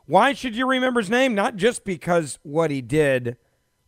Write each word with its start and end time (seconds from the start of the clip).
Why 0.05 0.33
should 0.33 0.55
you 0.55 0.69
remember 0.69 1.01
his 1.01 1.09
name? 1.09 1.33
Not 1.33 1.55
just 1.55 1.83
because 1.83 2.37
what 2.43 2.69
he 2.69 2.81
did 2.81 3.37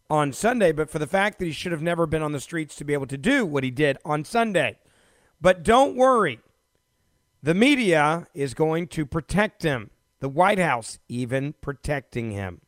on 0.09 0.33
Sunday, 0.33 0.71
but 0.71 0.89
for 0.89 0.97
the 0.97 1.07
fact 1.07 1.39
that 1.39 1.45
he 1.45 1.51
should 1.51 1.71
have 1.71 1.83
never 1.83 2.07
been 2.07 2.23
on 2.23 2.31
the 2.31 2.39
streets 2.39 2.75
to 2.75 2.83
be 2.83 2.93
able 2.93 3.07
to 3.07 3.17
do 3.17 3.45
what 3.45 3.63
he 3.63 3.71
did 3.71 3.97
on 4.03 4.25
Sunday. 4.25 4.77
But 5.41 5.63
don't 5.63 5.95
worry, 5.95 6.39
the 7.41 7.53
media 7.53 8.27
is 8.33 8.53
going 8.53 8.87
to 8.87 9.05
protect 9.05 9.63
him. 9.63 9.91
The 10.19 10.29
White 10.29 10.59
House 10.59 10.99
even 11.07 11.53
protecting 11.61 12.31
him. 12.31 12.61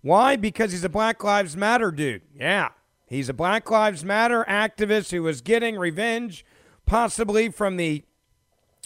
Why? 0.00 0.36
Because 0.36 0.72
he's 0.72 0.84
a 0.84 0.88
Black 0.88 1.22
Lives 1.22 1.56
Matter 1.56 1.90
dude. 1.90 2.22
Yeah. 2.34 2.70
He's 3.06 3.28
a 3.28 3.34
Black 3.34 3.70
Lives 3.70 4.04
Matter 4.04 4.44
activist 4.48 5.10
who 5.10 5.22
was 5.22 5.40
getting 5.42 5.76
revenge, 5.76 6.44
possibly 6.86 7.50
from 7.50 7.76
the 7.76 8.04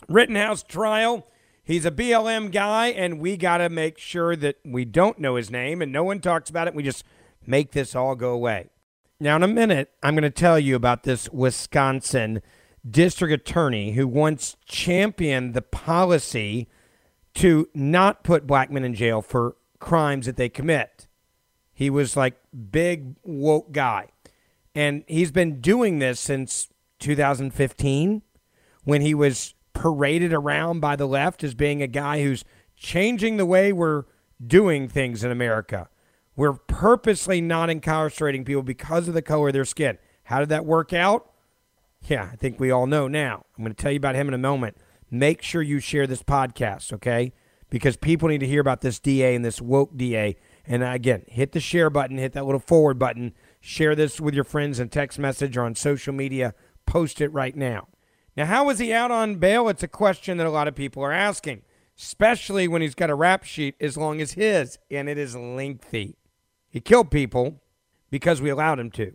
Rittenhouse 0.08 0.62
trial. 0.64 1.26
He's 1.64 1.84
a 1.84 1.92
BLM 1.92 2.50
guy, 2.50 2.88
and 2.88 3.20
we 3.20 3.36
got 3.36 3.58
to 3.58 3.68
make 3.68 3.98
sure 3.98 4.34
that 4.36 4.56
we 4.64 4.84
don't 4.84 5.20
know 5.20 5.36
his 5.36 5.50
name 5.50 5.80
and 5.80 5.92
no 5.92 6.02
one 6.02 6.20
talks 6.20 6.50
about 6.50 6.66
it. 6.66 6.74
We 6.74 6.82
just 6.82 7.04
make 7.46 7.70
this 7.70 7.94
all 7.94 8.16
go 8.16 8.30
away. 8.30 8.70
Now, 9.20 9.36
in 9.36 9.44
a 9.44 9.48
minute, 9.48 9.92
I'm 10.02 10.14
going 10.14 10.22
to 10.22 10.30
tell 10.30 10.58
you 10.58 10.74
about 10.74 11.04
this 11.04 11.28
Wisconsin 11.30 12.42
district 12.88 13.32
attorney 13.32 13.92
who 13.92 14.06
once 14.06 14.56
championed 14.66 15.54
the 15.54 15.62
policy 15.62 16.68
to 17.34 17.68
not 17.74 18.24
put 18.24 18.46
black 18.46 18.70
men 18.70 18.84
in 18.84 18.94
jail 18.94 19.22
for 19.22 19.56
crimes 19.78 20.26
that 20.26 20.36
they 20.36 20.48
commit. 20.48 21.06
He 21.72 21.90
was 21.90 22.16
like 22.16 22.40
big 22.70 23.16
woke 23.22 23.72
guy. 23.72 24.08
And 24.74 25.04
he's 25.06 25.32
been 25.32 25.60
doing 25.60 25.98
this 25.98 26.20
since 26.20 26.68
2015 27.00 28.22
when 28.84 29.00
he 29.00 29.14
was 29.14 29.54
paraded 29.74 30.32
around 30.32 30.80
by 30.80 30.96
the 30.96 31.06
left 31.06 31.42
as 31.42 31.54
being 31.54 31.82
a 31.82 31.86
guy 31.86 32.22
who's 32.22 32.44
changing 32.76 33.36
the 33.36 33.46
way 33.46 33.72
we're 33.72 34.04
doing 34.44 34.88
things 34.88 35.24
in 35.24 35.30
America. 35.30 35.88
We're 36.36 36.54
purposely 36.54 37.40
not 37.40 37.70
incarcerating 37.70 38.44
people 38.44 38.62
because 38.62 39.08
of 39.08 39.14
the 39.14 39.22
color 39.22 39.48
of 39.48 39.54
their 39.54 39.64
skin. 39.64 39.98
How 40.24 40.40
did 40.40 40.48
that 40.48 40.64
work 40.64 40.92
out? 40.92 41.31
Yeah, 42.04 42.28
I 42.32 42.36
think 42.36 42.58
we 42.58 42.70
all 42.70 42.86
know 42.86 43.06
now. 43.06 43.46
I'm 43.56 43.64
going 43.64 43.74
to 43.74 43.80
tell 43.80 43.92
you 43.92 43.98
about 43.98 44.16
him 44.16 44.28
in 44.28 44.34
a 44.34 44.38
moment. 44.38 44.76
Make 45.10 45.42
sure 45.42 45.62
you 45.62 45.78
share 45.78 46.06
this 46.06 46.22
podcast, 46.22 46.92
okay? 46.94 47.32
Because 47.70 47.96
people 47.96 48.28
need 48.28 48.40
to 48.40 48.46
hear 48.46 48.60
about 48.60 48.80
this 48.80 48.98
DA 48.98 49.34
and 49.34 49.44
this 49.44 49.60
woke 49.60 49.96
DA. 49.96 50.36
And 50.66 50.82
again, 50.82 51.24
hit 51.28 51.52
the 51.52 51.60
share 51.60 51.90
button, 51.90 52.18
hit 52.18 52.32
that 52.32 52.44
little 52.44 52.60
forward 52.60 52.98
button, 52.98 53.34
share 53.60 53.94
this 53.94 54.20
with 54.20 54.34
your 54.34 54.44
friends 54.44 54.80
in 54.80 54.88
text 54.88 55.18
message 55.18 55.56
or 55.56 55.62
on 55.62 55.74
social 55.74 56.12
media. 56.12 56.54
Post 56.86 57.20
it 57.20 57.28
right 57.28 57.56
now. 57.56 57.88
Now, 58.36 58.46
how 58.46 58.64
was 58.64 58.78
he 58.78 58.92
out 58.92 59.10
on 59.10 59.36
bail? 59.36 59.68
It's 59.68 59.82
a 59.82 59.88
question 59.88 60.38
that 60.38 60.46
a 60.46 60.50
lot 60.50 60.68
of 60.68 60.74
people 60.74 61.02
are 61.04 61.12
asking, 61.12 61.62
especially 61.98 62.66
when 62.66 62.82
he's 62.82 62.94
got 62.94 63.10
a 63.10 63.14
rap 63.14 63.44
sheet 63.44 63.76
as 63.80 63.96
long 63.96 64.20
as 64.20 64.32
his, 64.32 64.78
and 64.90 65.08
it 65.08 65.18
is 65.18 65.36
lengthy. 65.36 66.16
He 66.68 66.80
killed 66.80 67.10
people 67.10 67.60
because 68.10 68.40
we 68.40 68.50
allowed 68.50 68.80
him 68.80 68.90
to. 68.92 69.14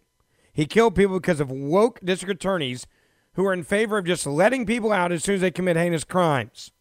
He 0.58 0.66
killed 0.66 0.96
people 0.96 1.20
because 1.20 1.40
of 1.40 1.52
woke 1.52 2.00
district 2.04 2.44
attorneys 2.44 2.88
who 3.34 3.46
are 3.46 3.54
in 3.54 3.64
favor 3.64 4.00
of 4.00 4.06
just 4.06 4.26
letting 4.26 4.66
people 4.66 4.92
out 4.92 5.12
as 5.12 5.24
soon 5.24 5.36
as 5.36 5.42
they 5.42 5.52
commit 5.52 5.78
heinous 5.78 6.04
crimes. 6.04 6.72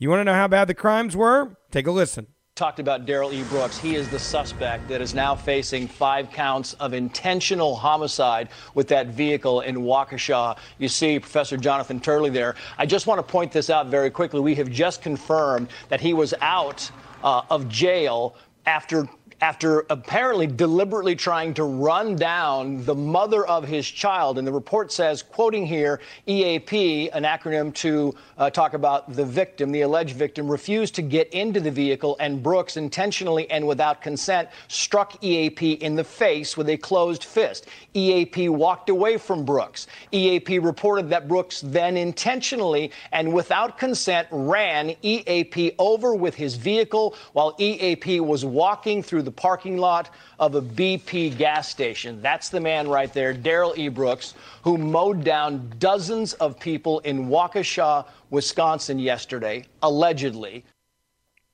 You 0.00 0.10
want 0.10 0.18
to 0.18 0.24
know 0.24 0.34
how 0.34 0.48
bad 0.48 0.66
the 0.66 0.74
crimes 0.74 1.14
were? 1.14 1.56
Take 1.70 1.86
a 1.86 1.92
listen 1.92 2.26
talked 2.56 2.80
about 2.80 3.06
Darrell 3.06 3.32
E. 3.32 3.44
Brooks. 3.44 3.78
He 3.78 3.94
is 3.94 4.08
the 4.08 4.18
suspect 4.18 4.88
that 4.88 5.00
is 5.00 5.14
now 5.14 5.36
facing 5.36 5.86
five 5.86 6.28
counts 6.32 6.72
of 6.74 6.92
intentional 6.92 7.76
homicide 7.76 8.48
with 8.74 8.88
that 8.88 9.06
vehicle 9.06 9.60
in 9.60 9.76
Waukesha. 9.76 10.58
You 10.78 10.88
see 10.88 11.20
Professor 11.20 11.56
Jonathan 11.56 12.00
Turley 12.00 12.30
there. 12.30 12.56
I 12.76 12.84
just 12.84 13.06
want 13.06 13.20
to 13.20 13.22
point 13.22 13.52
this 13.52 13.70
out 13.70 13.86
very 13.86 14.10
quickly. 14.10 14.40
We 14.40 14.56
have 14.56 14.72
just 14.72 15.02
confirmed 15.02 15.68
that 15.88 16.00
he 16.00 16.14
was 16.14 16.34
out 16.40 16.90
uh, 17.22 17.42
of 17.48 17.68
jail 17.68 18.34
after 18.66 19.08
after 19.40 19.86
apparently 19.88 20.46
deliberately 20.46 21.14
trying 21.14 21.54
to 21.54 21.64
run 21.64 22.16
down 22.16 22.84
the 22.84 22.94
mother 22.94 23.46
of 23.46 23.66
his 23.66 23.88
child. 23.88 24.36
And 24.38 24.46
the 24.46 24.52
report 24.52 24.90
says, 24.90 25.22
quoting 25.22 25.64
here, 25.66 26.00
EAP, 26.26 27.10
an 27.10 27.22
acronym 27.22 27.72
to 27.74 28.14
uh, 28.36 28.50
talk 28.50 28.74
about 28.74 29.14
the 29.14 29.24
victim, 29.24 29.70
the 29.70 29.82
alleged 29.82 30.16
victim, 30.16 30.48
refused 30.48 30.94
to 30.96 31.02
get 31.02 31.32
into 31.32 31.60
the 31.60 31.70
vehicle, 31.70 32.16
and 32.18 32.42
Brooks 32.42 32.76
intentionally 32.76 33.48
and 33.50 33.66
without 33.66 34.02
consent 34.02 34.48
struck 34.66 35.22
EAP 35.22 35.74
in 35.74 35.94
the 35.94 36.04
face 36.04 36.56
with 36.56 36.68
a 36.68 36.76
closed 36.76 37.22
fist. 37.22 37.66
EAP 37.94 38.48
walked 38.48 38.90
away 38.90 39.18
from 39.18 39.44
Brooks. 39.44 39.86
EAP 40.12 40.58
reported 40.58 41.08
that 41.10 41.28
Brooks 41.28 41.60
then 41.60 41.96
intentionally 41.96 42.90
and 43.12 43.32
without 43.32 43.78
consent 43.78 44.26
ran 44.30 44.96
EAP 45.02 45.74
over 45.78 46.14
with 46.14 46.34
his 46.34 46.56
vehicle 46.56 47.14
while 47.34 47.54
EAP 47.58 48.20
was 48.20 48.44
walking 48.44 49.02
through 49.02 49.22
the 49.28 49.32
parking 49.32 49.76
lot 49.76 50.08
of 50.38 50.54
a 50.54 50.62
BP 50.62 51.36
gas 51.36 51.68
station. 51.68 52.22
That's 52.22 52.48
the 52.48 52.60
man 52.60 52.88
right 52.88 53.12
there, 53.12 53.34
Darrell 53.34 53.74
E. 53.76 53.88
Brooks, 53.88 54.32
who 54.62 54.78
mowed 54.78 55.22
down 55.22 55.70
dozens 55.78 56.32
of 56.34 56.58
people 56.58 57.00
in 57.00 57.28
Waukesha, 57.28 58.06
Wisconsin 58.30 58.98
yesterday, 58.98 59.66
allegedly. 59.82 60.64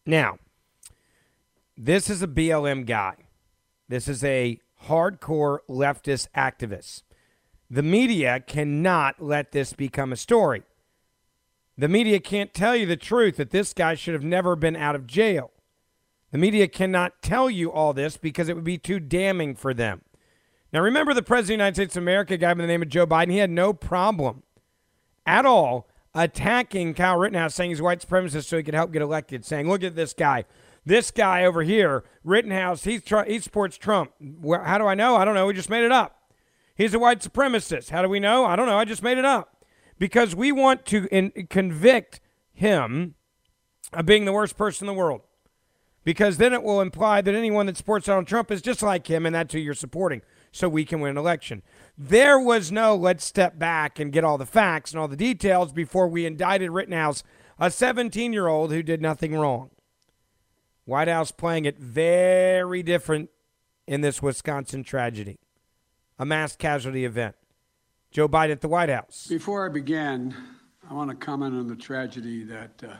Now, 0.06 0.38
this 1.76 2.08
is 2.08 2.22
a 2.22 2.28
BLM 2.28 2.86
guy. 2.86 3.16
This 3.88 4.06
is 4.06 4.22
a 4.22 4.60
hardcore 4.84 5.58
leftist 5.68 6.28
activist. 6.36 7.02
The 7.68 7.82
media 7.82 8.38
cannot 8.38 9.20
let 9.20 9.50
this 9.50 9.72
become 9.72 10.12
a 10.12 10.16
story. 10.16 10.62
The 11.76 11.88
media 11.88 12.20
can't 12.20 12.54
tell 12.54 12.76
you 12.76 12.86
the 12.86 12.96
truth 12.96 13.34
that 13.38 13.50
this 13.50 13.72
guy 13.72 13.96
should 13.96 14.14
have 14.14 14.22
never 14.22 14.54
been 14.54 14.76
out 14.76 14.94
of 14.94 15.08
jail. 15.08 15.50
The 16.34 16.40
media 16.40 16.66
cannot 16.66 17.22
tell 17.22 17.48
you 17.48 17.70
all 17.70 17.92
this 17.92 18.16
because 18.16 18.48
it 18.48 18.56
would 18.56 18.64
be 18.64 18.76
too 18.76 18.98
damning 18.98 19.54
for 19.54 19.72
them. 19.72 20.02
Now, 20.72 20.80
remember 20.80 21.14
the 21.14 21.22
President 21.22 21.44
of 21.44 21.46
the 21.46 21.52
United 21.52 21.74
States 21.76 21.96
of 21.96 22.02
America, 22.02 22.36
guy 22.36 22.52
by 22.52 22.62
the 22.62 22.66
name 22.66 22.82
of 22.82 22.88
Joe 22.88 23.06
Biden? 23.06 23.30
He 23.30 23.38
had 23.38 23.52
no 23.52 23.72
problem 23.72 24.42
at 25.24 25.46
all 25.46 25.88
attacking 26.12 26.94
Kyle 26.94 27.18
Rittenhouse, 27.18 27.54
saying 27.54 27.70
he's 27.70 27.80
white 27.80 28.04
supremacist 28.04 28.46
so 28.46 28.56
he 28.56 28.64
could 28.64 28.74
help 28.74 28.90
get 28.90 29.00
elected, 29.00 29.44
saying, 29.44 29.68
look 29.68 29.84
at 29.84 29.94
this 29.94 30.12
guy. 30.12 30.44
This 30.84 31.12
guy 31.12 31.44
over 31.44 31.62
here, 31.62 32.02
Rittenhouse, 32.24 32.82
he's 32.82 33.04
tr- 33.04 33.28
he 33.28 33.38
supports 33.38 33.78
Trump. 33.78 34.10
How 34.44 34.78
do 34.78 34.88
I 34.88 34.96
know? 34.96 35.14
I 35.14 35.24
don't 35.24 35.36
know. 35.36 35.46
We 35.46 35.54
just 35.54 35.70
made 35.70 35.84
it 35.84 35.92
up. 35.92 36.18
He's 36.74 36.94
a 36.94 36.98
white 36.98 37.20
supremacist. 37.20 37.90
How 37.90 38.02
do 38.02 38.08
we 38.08 38.18
know? 38.18 38.44
I 38.44 38.56
don't 38.56 38.66
know. 38.66 38.78
I 38.78 38.84
just 38.84 39.04
made 39.04 39.18
it 39.18 39.24
up. 39.24 39.64
Because 40.00 40.34
we 40.34 40.50
want 40.50 40.84
to 40.86 41.06
in- 41.12 41.46
convict 41.48 42.18
him 42.52 43.14
of 43.92 44.04
being 44.04 44.24
the 44.24 44.32
worst 44.32 44.56
person 44.56 44.88
in 44.88 44.92
the 44.92 44.98
world. 44.98 45.20
Because 46.04 46.36
then 46.36 46.52
it 46.52 46.62
will 46.62 46.80
imply 46.80 47.22
that 47.22 47.34
anyone 47.34 47.66
that 47.66 47.76
supports 47.76 48.06
Donald 48.06 48.26
Trump 48.26 48.50
is 48.50 48.60
just 48.60 48.82
like 48.82 49.06
him, 49.06 49.24
and 49.24 49.34
that's 49.34 49.54
who 49.54 49.58
you're 49.58 49.74
supporting, 49.74 50.20
so 50.52 50.68
we 50.68 50.84
can 50.84 51.00
win 51.00 51.12
an 51.12 51.16
election. 51.16 51.62
There 51.96 52.38
was 52.38 52.70
no 52.70 52.94
let's 52.94 53.24
step 53.24 53.58
back 53.58 53.98
and 53.98 54.12
get 54.12 54.24
all 54.24 54.36
the 54.36 54.46
facts 54.46 54.92
and 54.92 55.00
all 55.00 55.08
the 55.08 55.16
details 55.16 55.72
before 55.72 56.06
we 56.06 56.26
indicted 56.26 56.70
Rittenhouse, 56.70 57.22
a 57.58 57.70
17 57.70 58.32
year 58.32 58.48
old 58.48 58.70
who 58.70 58.82
did 58.82 59.00
nothing 59.00 59.34
wrong. 59.34 59.70
White 60.84 61.08
House 61.08 61.30
playing 61.30 61.64
it 61.64 61.78
very 61.78 62.82
different 62.82 63.30
in 63.86 64.02
this 64.02 64.20
Wisconsin 64.20 64.84
tragedy, 64.84 65.38
a 66.18 66.26
mass 66.26 66.56
casualty 66.56 67.04
event. 67.04 67.36
Joe 68.10 68.28
Biden 68.28 68.52
at 68.52 68.60
the 68.60 68.68
White 68.68 68.90
House. 68.90 69.26
Before 69.28 69.66
I 69.66 69.72
begin, 69.72 70.34
I 70.88 70.94
want 70.94 71.10
to 71.10 71.16
comment 71.16 71.54
on 71.54 71.66
the 71.66 71.74
tragedy 71.74 72.44
that 72.44 72.82
uh, 72.86 72.94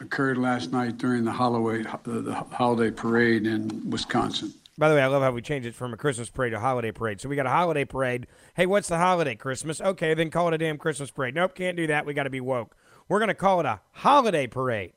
occurred 0.00 0.38
last 0.38 0.72
night 0.72 0.98
during 0.98 1.24
the 1.24 1.32
holiday, 1.32 1.88
uh, 1.88 1.98
the 2.04 2.34
holiday 2.52 2.90
parade 2.90 3.46
in 3.46 3.90
Wisconsin. 3.90 4.52
By 4.78 4.88
the 4.88 4.94
way, 4.94 5.02
I 5.02 5.06
love 5.08 5.22
how 5.22 5.30
we 5.30 5.42
changed 5.42 5.68
it 5.68 5.74
from 5.74 5.92
a 5.92 5.96
Christmas 5.96 6.30
parade 6.30 6.52
to 6.52 6.56
a 6.56 6.60
holiday 6.60 6.90
parade. 6.90 7.20
So 7.20 7.28
we 7.28 7.36
got 7.36 7.44
a 7.44 7.50
holiday 7.50 7.84
parade. 7.84 8.26
Hey, 8.54 8.64
what's 8.64 8.88
the 8.88 8.96
holiday? 8.96 9.34
Christmas? 9.34 9.80
Okay, 9.80 10.14
then 10.14 10.30
call 10.30 10.48
it 10.48 10.54
a 10.54 10.58
damn 10.58 10.78
Christmas 10.78 11.10
parade. 11.10 11.34
Nope, 11.34 11.54
can't 11.54 11.76
do 11.76 11.86
that. 11.88 12.06
We 12.06 12.14
got 12.14 12.22
to 12.22 12.30
be 12.30 12.40
woke. 12.40 12.74
We're 13.06 13.18
going 13.18 13.28
to 13.28 13.34
call 13.34 13.60
it 13.60 13.66
a 13.66 13.80
holiday 13.92 14.46
parade. 14.46 14.94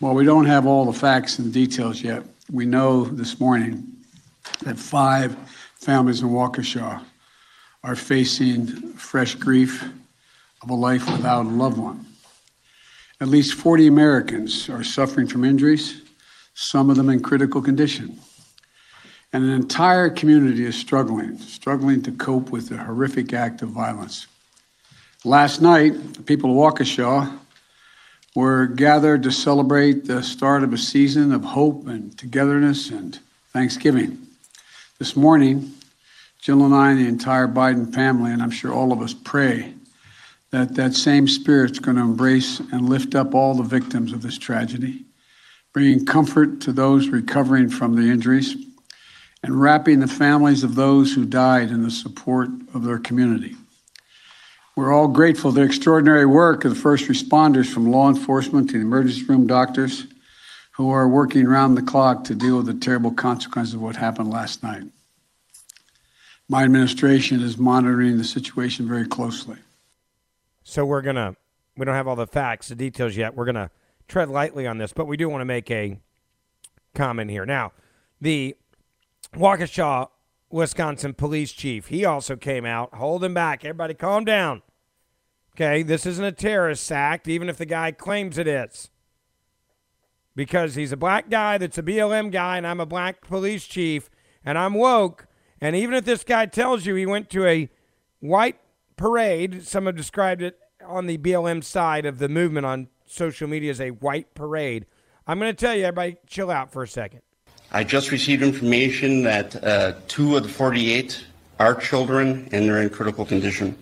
Well, 0.00 0.14
we 0.14 0.24
don't 0.24 0.46
have 0.46 0.66
all 0.66 0.86
the 0.86 0.98
facts 0.98 1.38
and 1.38 1.52
details 1.52 2.02
yet. 2.02 2.24
We 2.50 2.66
know 2.66 3.04
this 3.04 3.38
morning 3.38 3.86
that 4.62 4.76
five 4.76 5.36
families 5.76 6.22
in 6.22 6.30
Waukesha 6.30 7.04
are 7.84 7.96
facing 7.96 8.66
fresh 8.94 9.36
grief 9.36 9.84
of 10.62 10.70
a 10.70 10.74
life 10.74 11.08
without 11.12 11.46
a 11.46 11.48
loved 11.48 11.78
one. 11.78 12.06
At 13.22 13.28
least 13.28 13.52
40 13.54 13.86
Americans 13.86 14.70
are 14.70 14.82
suffering 14.82 15.26
from 15.26 15.44
injuries, 15.44 16.00
some 16.54 16.88
of 16.88 16.96
them 16.96 17.10
in 17.10 17.20
critical 17.20 17.60
condition. 17.60 18.18
And 19.34 19.44
an 19.44 19.50
entire 19.50 20.08
community 20.08 20.64
is 20.64 20.74
struggling, 20.74 21.36
struggling 21.36 22.00
to 22.02 22.12
cope 22.12 22.48
with 22.48 22.70
the 22.70 22.78
horrific 22.78 23.34
act 23.34 23.60
of 23.60 23.68
violence. 23.68 24.26
Last 25.22 25.60
night, 25.60 26.14
the 26.14 26.22
people 26.22 26.50
of 26.50 26.56
Waukesha 26.56 27.38
were 28.34 28.66
gathered 28.66 29.22
to 29.24 29.32
celebrate 29.32 30.06
the 30.06 30.22
start 30.22 30.62
of 30.62 30.72
a 30.72 30.78
season 30.78 31.30
of 31.32 31.44
hope 31.44 31.86
and 31.88 32.16
togetherness 32.16 32.88
and 32.88 33.18
Thanksgiving. 33.52 34.18
This 34.98 35.14
morning, 35.14 35.74
Jill 36.40 36.64
and 36.64 36.74
I 36.74 36.92
and 36.92 37.00
the 37.00 37.08
entire 37.08 37.48
Biden 37.48 37.92
family, 37.94 38.32
and 38.32 38.42
I'm 38.42 38.50
sure 38.50 38.72
all 38.72 38.92
of 38.92 39.02
us, 39.02 39.12
pray 39.12 39.74
that 40.50 40.74
that 40.74 40.94
same 40.94 41.28
spirit's 41.28 41.78
going 41.78 41.96
to 41.96 42.02
embrace 42.02 42.60
and 42.72 42.88
lift 42.88 43.14
up 43.14 43.34
all 43.34 43.54
the 43.54 43.62
victims 43.62 44.12
of 44.12 44.22
this 44.22 44.36
tragedy, 44.36 45.04
bringing 45.72 46.04
comfort 46.04 46.60
to 46.60 46.72
those 46.72 47.08
recovering 47.08 47.68
from 47.68 47.94
the 47.94 48.10
injuries, 48.10 48.56
and 49.42 49.60
wrapping 49.60 50.00
the 50.00 50.06
families 50.06 50.64
of 50.64 50.74
those 50.74 51.14
who 51.14 51.24
died 51.24 51.70
in 51.70 51.82
the 51.82 51.90
support 51.90 52.48
of 52.74 52.84
their 52.84 52.98
community. 52.98 53.56
We're 54.76 54.92
all 54.92 55.08
grateful 55.08 55.50
for 55.50 55.58
the 55.58 55.64
extraordinary 55.64 56.26
work 56.26 56.64
of 56.64 56.74
the 56.74 56.80
first 56.80 57.06
responders 57.06 57.72
from 57.72 57.90
law 57.90 58.08
enforcement 58.08 58.70
to 58.70 58.78
the 58.78 58.84
emergency 58.84 59.24
room 59.24 59.46
doctors 59.46 60.06
who 60.72 60.90
are 60.90 61.08
working 61.08 61.46
around 61.46 61.74
the 61.74 61.82
clock 61.82 62.24
to 62.24 62.34
deal 62.34 62.58
with 62.58 62.66
the 62.66 62.74
terrible 62.74 63.12
consequences 63.12 63.74
of 63.74 63.82
what 63.82 63.96
happened 63.96 64.30
last 64.30 64.62
night. 64.62 64.84
My 66.48 66.64
administration 66.64 67.40
is 67.40 67.58
monitoring 67.58 68.16
the 68.16 68.24
situation 68.24 68.88
very 68.88 69.06
closely. 69.06 69.56
So 70.62 70.84
we're 70.84 71.02
going 71.02 71.16
to, 71.16 71.36
we 71.76 71.84
don't 71.84 71.94
have 71.94 72.08
all 72.08 72.16
the 72.16 72.26
facts, 72.26 72.68
the 72.68 72.74
details 72.74 73.16
yet. 73.16 73.34
We're 73.34 73.44
going 73.44 73.54
to 73.54 73.70
tread 74.08 74.28
lightly 74.28 74.66
on 74.66 74.78
this, 74.78 74.92
but 74.92 75.06
we 75.06 75.16
do 75.16 75.28
want 75.28 75.40
to 75.40 75.46
make 75.46 75.70
a 75.70 75.98
comment 76.94 77.30
here. 77.30 77.46
Now, 77.46 77.72
the 78.20 78.56
Waukesha, 79.34 80.08
Wisconsin 80.50 81.14
police 81.14 81.52
chief, 81.52 81.86
he 81.86 82.04
also 82.04 82.36
came 82.36 82.66
out 82.66 82.94
holding 82.94 83.34
back. 83.34 83.64
Everybody 83.64 83.94
calm 83.94 84.24
down. 84.24 84.62
Okay, 85.54 85.82
this 85.82 86.06
isn't 86.06 86.24
a 86.24 86.32
terrorist 86.32 86.90
act, 86.90 87.28
even 87.28 87.48
if 87.48 87.56
the 87.56 87.66
guy 87.66 87.92
claims 87.92 88.38
it 88.38 88.48
is. 88.48 88.90
Because 90.34 90.74
he's 90.74 90.92
a 90.92 90.96
black 90.96 91.28
guy 91.28 91.58
that's 91.58 91.78
a 91.78 91.82
BLM 91.82 92.30
guy, 92.30 92.56
and 92.56 92.66
I'm 92.66 92.80
a 92.80 92.86
black 92.86 93.20
police 93.20 93.66
chief, 93.66 94.08
and 94.44 94.56
I'm 94.56 94.74
woke. 94.74 95.26
And 95.60 95.76
even 95.76 95.94
if 95.94 96.04
this 96.04 96.24
guy 96.24 96.46
tells 96.46 96.86
you 96.86 96.94
he 96.94 97.04
went 97.04 97.28
to 97.30 97.46
a 97.46 97.68
white 98.20 98.58
parade, 99.00 99.66
some 99.66 99.86
have 99.86 99.96
described 99.96 100.42
it 100.42 100.58
on 100.86 101.06
the 101.06 101.16
BLM 101.16 101.64
side 101.64 102.04
of 102.04 102.18
the 102.18 102.28
movement 102.28 102.66
on 102.66 102.88
social 103.06 103.48
media 103.48 103.70
as 103.70 103.80
a 103.80 103.90
white 103.90 104.34
parade. 104.34 104.84
I'm 105.26 105.38
going 105.38 105.50
to 105.50 105.56
tell 105.56 105.74
you, 105.74 105.84
everybody, 105.84 106.18
chill 106.26 106.50
out 106.50 106.70
for 106.70 106.82
a 106.82 106.88
second. 106.88 107.22
I 107.72 107.82
just 107.82 108.10
received 108.10 108.42
information 108.42 109.22
that 109.22 109.64
uh, 109.64 109.94
two 110.06 110.36
of 110.36 110.42
the 110.42 110.48
48 110.50 111.24
are 111.58 111.74
children 111.74 112.46
and 112.52 112.68
they're 112.68 112.82
in 112.82 112.90
critical 112.90 113.24
condition. 113.24 113.74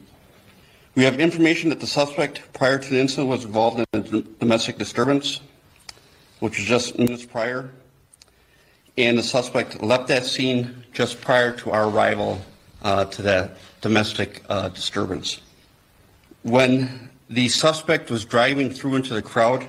We 0.94 1.03
have 1.03 1.19
information 1.19 1.69
that 1.70 1.81
the 1.81 1.87
suspect 1.87 2.41
prior 2.53 2.79
to 2.79 2.89
the 2.89 3.01
incident 3.01 3.29
was 3.29 3.44
involved 3.44 3.81
in 3.81 3.87
a 3.93 4.01
domestic 4.01 4.79
disturbance, 4.79 5.41
which 6.39 6.58
was 6.58 6.67
just 6.67 6.96
minutes 6.96 7.27
prior, 7.27 7.70
and 8.96 9.19
the 9.19 9.22
suspect 9.22 9.82
left 9.82 10.06
that 10.08 10.25
scene 10.25 10.84
just 10.93 11.20
prior 11.20 11.56
to 11.56 11.72
our 11.72 11.89
arrival 11.89 12.41
uh, 12.82 13.05
to 13.06 13.22
that 13.22 13.56
domestic 13.81 14.43
uh, 14.49 14.69
disturbance. 14.69 15.41
When 16.43 17.11
the 17.29 17.49
suspect 17.49 18.11
was 18.11 18.25
driving 18.25 18.70
through 18.70 18.97
into 18.97 19.15
the 19.15 19.23
crowd, 19.23 19.67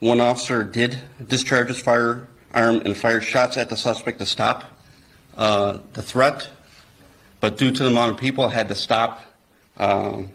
one 0.00 0.20
officer 0.20 0.62
did 0.64 0.98
discharge 1.26 1.68
his 1.68 1.80
firearm 1.80 2.28
and 2.54 2.96
fired 2.96 3.24
shots 3.24 3.56
at 3.56 3.68
the 3.68 3.76
suspect 3.76 4.18
to 4.20 4.26
stop 4.26 4.64
uh, 5.36 5.78
the 5.92 6.02
threat, 6.02 6.48
but 7.40 7.56
due 7.56 7.70
to 7.70 7.82
the 7.82 7.88
amount 7.88 8.12
of 8.12 8.18
people, 8.18 8.48
had 8.48 8.68
to 8.68 8.74
stop 8.74 9.22
um, 9.76 10.30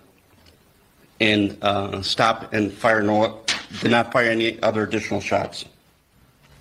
and 1.20 1.58
uh, 1.62 2.02
stop 2.02 2.54
and 2.54 2.72
fire 2.72 3.02
no, 3.02 3.42
did 3.82 3.92
not 3.92 4.12
fire 4.12 4.30
any 4.30 4.62
other 4.62 4.84
additional 4.84 5.22
shots. 5.22 5.66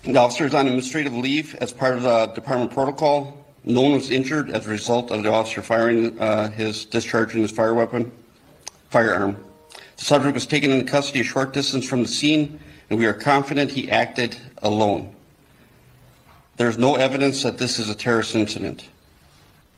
The 0.03 0.17
officer 0.17 0.45
is 0.45 0.53
on 0.53 0.67
administrative 0.67 1.13
leave 1.13 1.55
as 1.55 1.71
part 1.71 1.95
of 1.95 2.03
the 2.03 2.27
department 2.27 2.71
protocol. 2.71 3.42
No 3.65 3.81
one 3.81 3.93
was 3.93 4.11
injured 4.11 4.49
as 4.51 4.67
a 4.67 4.69
result 4.69 5.11
of 5.11 5.23
the 5.23 5.31
officer 5.31 5.61
firing 5.61 6.19
uh, 6.19 6.49
his 6.51 6.85
discharging 6.85 7.41
his 7.41 7.51
fire 7.51 7.73
weapon, 7.73 8.11
firearm. 8.89 9.37
The 9.97 10.05
subject 10.05 10.33
was 10.33 10.45
taken 10.45 10.71
into 10.71 10.89
custody 10.89 11.21
a 11.21 11.23
short 11.23 11.53
distance 11.53 11.87
from 11.87 12.01
the 12.01 12.09
scene, 12.09 12.59
and 12.89 12.99
we 12.99 13.05
are 13.05 13.13
confident 13.13 13.71
he 13.71 13.89
acted 13.89 14.37
alone. 14.61 15.15
There's 16.57 16.77
no 16.77 16.95
evidence 16.95 17.41
that 17.43 17.57
this 17.57 17.79
is 17.79 17.89
a 17.89 17.95
terrorist 17.95 18.35
incident. 18.35 18.89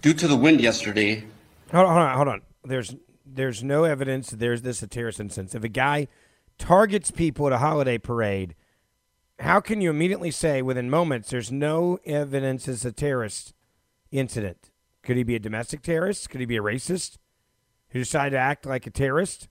Due 0.01 0.13
to 0.13 0.27
the 0.27 0.35
wind 0.35 0.61
yesterday. 0.61 1.23
Hold 1.71 1.87
on, 1.87 1.93
hold 1.93 2.07
on, 2.07 2.15
hold 2.15 2.27
on 2.27 2.41
there's 2.65 2.95
there's 3.25 3.63
no 3.63 3.83
evidence 3.83 4.29
there's 4.31 4.61
this 4.61 4.81
a 4.83 4.87
terrorist 4.87 5.19
incident. 5.19 5.55
If 5.55 5.63
a 5.63 5.69
guy 5.69 6.07
targets 6.57 7.11
people 7.11 7.47
at 7.47 7.53
a 7.53 7.57
holiday 7.57 7.97
parade, 7.97 8.55
how 9.39 9.59
can 9.59 9.81
you 9.81 9.89
immediately 9.89 10.31
say 10.31 10.61
within 10.61 10.89
moments 10.89 11.29
there's 11.29 11.51
no 11.51 11.99
evidence 12.05 12.67
it's 12.67 12.85
a 12.85 12.91
terrorist 12.91 13.53
incident? 14.19 14.71
Could 15.03 15.17
he 15.17 15.23
be 15.23 15.35
a 15.35 15.39
domestic 15.39 15.81
terrorist? 15.81 16.29
Could 16.29 16.39
he 16.39 16.45
be 16.45 16.57
a 16.57 16.61
racist 16.61 17.17
who 17.89 17.99
decided 17.99 18.31
to 18.31 18.39
act 18.39 18.65
like 18.65 18.87
a 18.87 18.91
terrorist? 18.91 19.47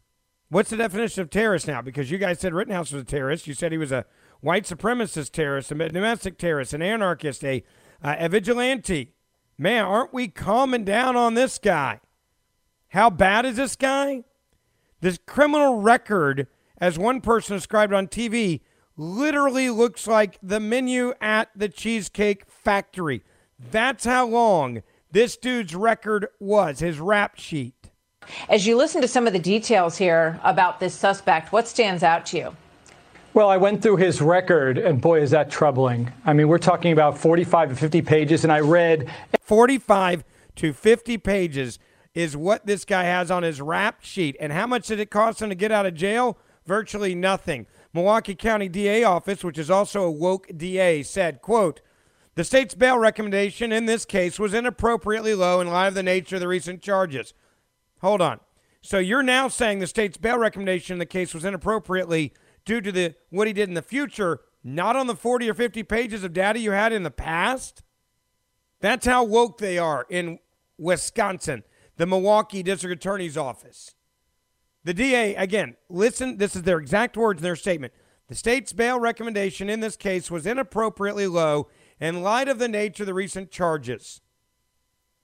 What's 0.49 0.71
the 0.71 0.77
definition 0.77 1.23
of 1.23 1.31
terrorist 1.31 1.67
now? 1.67 1.83
Because 1.83 2.11
you 2.11 2.19
guys 2.19 2.41
said 2.41 2.55
Rittenhouse 2.55 2.93
was 2.93 3.03
a 3.03 3.07
terrorist. 3.07 3.47
You 3.47 3.55
said 3.55 3.73
he 3.73 3.79
was 3.79 3.93
a 3.93 4.05
white 4.41 4.65
supremacist 4.65 5.33
terrorist, 5.33 5.73
a 5.73 5.89
domestic 5.89 6.39
terrorist, 6.39 6.75
an 6.75 6.83
anarchist, 6.83 7.43
a, 7.45 7.65
uh, 8.03 8.17
a 8.19 8.29
vigilante. 8.29 9.15
Man, 9.57 9.85
aren't 9.85 10.13
we 10.13 10.29
calming 10.29 10.85
down 10.85 11.17
on 11.17 11.35
this 11.35 11.59
guy? 11.59 12.01
How 12.89 13.11
bad 13.11 13.47
is 13.47 13.57
this 13.57 13.75
guy? 13.75 14.25
This 15.01 15.19
criminal 15.27 15.81
record, 15.81 16.47
as 16.79 16.99
one 16.99 17.21
person 17.21 17.57
described 17.57 17.93
on 17.93 18.07
TV, 18.07 18.61
literally 18.97 19.71
looks 19.71 20.07
like 20.07 20.39
the 20.43 20.61
menu 20.61 21.15
at 21.21 21.49
the 21.57 21.69
Cheesecake 21.69 22.45
Factory. 22.49 23.23
That's 23.71 24.05
how 24.05 24.27
long 24.27 24.83
this 25.11 25.37
dude's 25.37 25.75
record 25.75 26.27
was, 26.41 26.81
his 26.81 26.99
rap 26.99 27.39
sheet. 27.39 27.91
As 28.49 28.67
you 28.67 28.77
listen 28.77 29.01
to 29.03 29.09
some 29.09 29.27
of 29.27 29.33
the 29.33 29.39
details 29.39 29.97
here 29.97 30.41
about 30.43 30.81
this 30.81 30.95
suspect, 30.95 31.53
what 31.53 31.69
stands 31.69 32.03
out 32.03 32.27
to 32.27 32.39
you? 32.39 32.57
Well, 33.35 33.49
I 33.49 33.57
went 33.57 33.83
through 33.83 33.97
his 33.97 34.21
record, 34.21 34.79
and 34.79 35.01
boy, 35.01 35.21
is 35.21 35.33
that 35.33 35.51
troubling. 35.51 36.13
I 36.25 36.33
mean, 36.33 36.49
we're 36.49 36.59
talking 36.59 36.93
about 36.93 37.19
45 37.19 37.71
to 37.71 37.77
50 37.77 38.03
pages, 38.03 38.45
and 38.45 38.53
I 38.53 38.61
read 38.61 39.11
45 39.41 40.25
to 40.57 40.73
50 40.73 41.19
pages 41.19 41.79
is 42.15 42.37
what 42.37 42.65
this 42.65 42.85
guy 42.85 43.03
has 43.03 43.31
on 43.31 43.43
his 43.43 43.61
rap 43.61 43.99
sheet. 44.03 44.37
And 44.39 44.53
how 44.53 44.69
much 44.69 44.87
did 44.87 45.01
it 45.01 45.11
cost 45.11 45.43
him 45.43 45.49
to 45.49 45.57
get 45.57 45.73
out 45.73 45.85
of 45.85 45.95
jail? 45.95 46.39
Virtually 46.65 47.15
nothing. 47.15 47.67
Milwaukee 47.93 48.37
County 48.37 48.69
DA 48.69 49.03
office, 49.03 49.43
which 49.43 49.59
is 49.59 49.71
also 49.71 50.05
a 50.05 50.11
woke 50.11 50.49
DA, 50.57 51.03
said, 51.03 51.43
quote, 51.43 51.81
the 52.35 52.45
state's 52.45 52.75
bail 52.75 52.99
recommendation 52.99 53.73
in 53.73 53.87
this 53.87 54.05
case 54.05 54.39
was 54.39 54.55
inappropriately 54.55 55.35
low 55.35 55.61
in 55.61 55.69
light 55.69 55.89
of 55.89 55.95
the 55.95 56.03
nature 56.03 56.37
of 56.37 56.41
the 56.41 56.49
recent 56.49 56.83
charges. 56.83 57.33
Hold 58.01 58.21
on. 58.21 58.41
So 58.81 58.99
you're 58.99 59.23
now 59.23 59.49
saying 59.49 59.79
the 59.79 59.87
state's 59.87 60.17
bail 60.17 60.39
recommendation 60.39 60.95
in 60.95 60.99
the 60.99 61.07
case 61.07 61.33
was 61.33 61.45
inappropriately 61.45 62.35
due 62.65 62.81
to 62.81 62.93
the 62.93 63.15
what 63.31 63.47
he 63.47 63.53
did 63.53 63.69
in 63.69 63.75
the 63.75 63.83
future, 63.83 64.41
not 64.63 64.97
on 64.97 65.07
the 65.07 65.15
40 65.15 65.49
or 65.49 65.55
50 65.55 65.83
pages 65.85 66.25
of 66.25 66.33
data 66.33 66.59
you 66.59 66.73
had 66.73 66.93
in 66.93 67.03
the 67.03 67.11
past? 67.11 67.83
That's 68.81 69.07
how 69.07 69.25
woke 69.25 69.59
they 69.59 69.79
are 69.79 70.05
in 70.11 70.39
Wisconsin, 70.77 71.63
the 71.97 72.07
Milwaukee 72.07 72.63
District 72.63 72.95
Attorney's 72.95 73.37
Office. 73.37 73.95
The 74.83 74.93
DA, 74.93 75.35
again, 75.37 75.77
listen, 75.89 76.37
this 76.37 76.55
is 76.55 76.63
their 76.63 76.79
exact 76.79 77.17
words 77.17 77.39
in 77.39 77.45
their 77.45 77.57
statement. 77.57 77.95
The 78.29 78.35
state's 78.35 78.73
bail 78.73 79.01
recommendation 79.01 79.71
in 79.71 79.81
this 79.81 79.97
case 79.97 80.31
was 80.31 80.47
inappropriately 80.47 81.27
low 81.27 81.69
in 82.05 82.23
light 82.23 82.49
of 82.49 82.59
the 82.59 82.69
nature 82.69 83.05
of 83.05 83.07
the 83.07 83.15
recent 83.15 83.51
charges. 83.51 84.21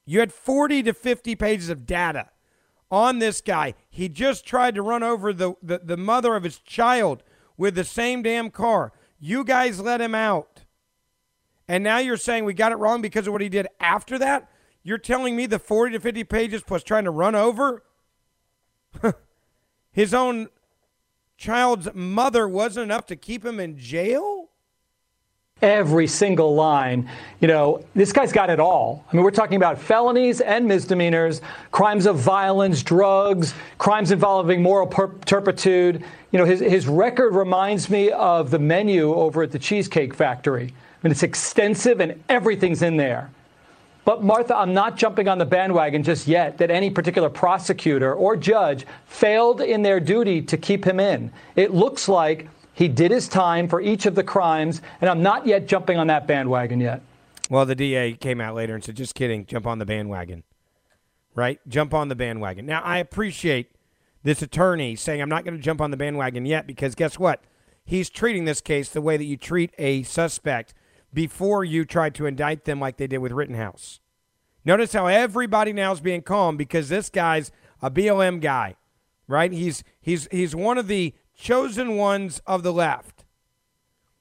You 0.06 0.20
had 0.20 0.32
40 0.32 0.84
to 0.84 0.94
50 0.94 1.36
pages 1.36 1.68
of 1.68 1.84
data 1.84 2.30
on 2.90 3.18
this 3.18 3.42
guy. 3.42 3.74
He 3.90 4.08
just 4.08 4.46
tried 4.46 4.74
to 4.76 4.82
run 4.82 5.02
over 5.02 5.34
the, 5.34 5.52
the, 5.62 5.82
the 5.84 5.98
mother 5.98 6.34
of 6.34 6.42
his 6.42 6.58
child 6.58 7.22
with 7.58 7.74
the 7.74 7.84
same 7.84 8.22
damn 8.22 8.50
car. 8.50 8.92
You 9.18 9.44
guys 9.44 9.78
let 9.78 10.00
him 10.00 10.14
out. 10.14 10.64
And 11.68 11.84
now 11.84 11.98
you're 11.98 12.16
saying 12.16 12.46
we 12.46 12.54
got 12.54 12.72
it 12.72 12.76
wrong 12.76 13.02
because 13.02 13.26
of 13.26 13.34
what 13.34 13.42
he 13.42 13.50
did 13.50 13.66
after 13.78 14.18
that? 14.18 14.50
You're 14.82 14.96
telling 14.96 15.36
me 15.36 15.44
the 15.44 15.58
40 15.58 15.92
to 15.92 16.00
50 16.00 16.24
pages 16.24 16.62
plus 16.62 16.82
trying 16.82 17.04
to 17.04 17.10
run 17.10 17.34
over 17.34 17.84
his 19.92 20.14
own 20.14 20.48
child's 21.36 21.90
mother 21.92 22.48
wasn't 22.48 22.84
enough 22.84 23.04
to 23.06 23.16
keep 23.16 23.44
him 23.44 23.60
in 23.60 23.76
jail? 23.76 24.39
Every 25.62 26.06
single 26.06 26.54
line. 26.54 27.08
You 27.40 27.48
know, 27.48 27.84
this 27.94 28.12
guy's 28.12 28.32
got 28.32 28.50
it 28.50 28.60
all. 28.60 29.04
I 29.10 29.16
mean, 29.16 29.24
we're 29.24 29.30
talking 29.30 29.56
about 29.56 29.78
felonies 29.78 30.40
and 30.40 30.66
misdemeanors, 30.66 31.40
crimes 31.70 32.06
of 32.06 32.16
violence, 32.16 32.82
drugs, 32.82 33.54
crimes 33.78 34.10
involving 34.10 34.62
moral 34.62 34.86
per- 34.86 35.14
turpitude. 35.26 36.04
You 36.32 36.38
know, 36.38 36.44
his, 36.44 36.60
his 36.60 36.86
record 36.86 37.34
reminds 37.34 37.90
me 37.90 38.10
of 38.10 38.50
the 38.50 38.58
menu 38.58 39.14
over 39.14 39.42
at 39.42 39.52
the 39.52 39.58
Cheesecake 39.58 40.14
Factory. 40.14 40.66
I 40.66 41.06
mean, 41.06 41.12
it's 41.12 41.22
extensive 41.22 42.00
and 42.00 42.22
everything's 42.28 42.82
in 42.82 42.96
there. 42.96 43.30
But 44.04 44.22
Martha, 44.24 44.56
I'm 44.56 44.74
not 44.74 44.96
jumping 44.96 45.28
on 45.28 45.38
the 45.38 45.44
bandwagon 45.44 46.02
just 46.02 46.26
yet 46.26 46.58
that 46.58 46.70
any 46.70 46.90
particular 46.90 47.28
prosecutor 47.28 48.14
or 48.14 48.34
judge 48.34 48.86
failed 49.06 49.60
in 49.60 49.82
their 49.82 50.00
duty 50.00 50.42
to 50.42 50.56
keep 50.56 50.84
him 50.84 50.98
in. 50.98 51.30
It 51.54 51.72
looks 51.72 52.08
like 52.08 52.48
he 52.80 52.88
did 52.88 53.10
his 53.10 53.28
time 53.28 53.68
for 53.68 53.82
each 53.82 54.06
of 54.06 54.14
the 54.14 54.24
crimes, 54.24 54.80
and 55.02 55.10
I'm 55.10 55.22
not 55.22 55.46
yet 55.46 55.66
jumping 55.66 55.98
on 55.98 56.06
that 56.06 56.26
bandwagon 56.26 56.80
yet. 56.80 57.02
Well, 57.50 57.66
the 57.66 57.74
DA 57.74 58.14
came 58.14 58.40
out 58.40 58.54
later 58.54 58.74
and 58.74 58.82
said, 58.82 58.96
just 58.96 59.14
kidding, 59.14 59.44
jump 59.44 59.66
on 59.66 59.78
the 59.78 59.84
bandwagon. 59.84 60.44
Right? 61.34 61.60
Jump 61.68 61.92
on 61.92 62.08
the 62.08 62.14
bandwagon. 62.14 62.64
Now, 62.64 62.80
I 62.80 62.96
appreciate 62.96 63.72
this 64.22 64.40
attorney 64.40 64.96
saying, 64.96 65.20
I'm 65.20 65.28
not 65.28 65.44
going 65.44 65.58
to 65.58 65.62
jump 65.62 65.82
on 65.82 65.90
the 65.90 65.98
bandwagon 65.98 66.46
yet 66.46 66.66
because 66.66 66.94
guess 66.94 67.18
what? 67.18 67.44
He's 67.84 68.08
treating 68.08 68.46
this 68.46 68.62
case 68.62 68.88
the 68.88 69.02
way 69.02 69.18
that 69.18 69.24
you 69.24 69.36
treat 69.36 69.74
a 69.76 70.02
suspect 70.04 70.72
before 71.12 71.62
you 71.62 71.84
try 71.84 72.08
to 72.08 72.24
indict 72.24 72.64
them 72.64 72.80
like 72.80 72.96
they 72.96 73.06
did 73.06 73.18
with 73.18 73.32
Rittenhouse. 73.32 74.00
Notice 74.64 74.94
how 74.94 75.06
everybody 75.06 75.74
now 75.74 75.92
is 75.92 76.00
being 76.00 76.22
calm 76.22 76.56
because 76.56 76.88
this 76.88 77.10
guy's 77.10 77.52
a 77.82 77.90
BLM 77.90 78.40
guy, 78.40 78.76
right? 79.28 79.52
He's 79.52 79.84
he's 80.00 80.28
he's 80.30 80.54
one 80.56 80.78
of 80.78 80.86
the 80.86 81.14
chosen 81.40 81.96
ones 81.96 82.40
of 82.46 82.62
the 82.62 82.72
left. 82.72 83.24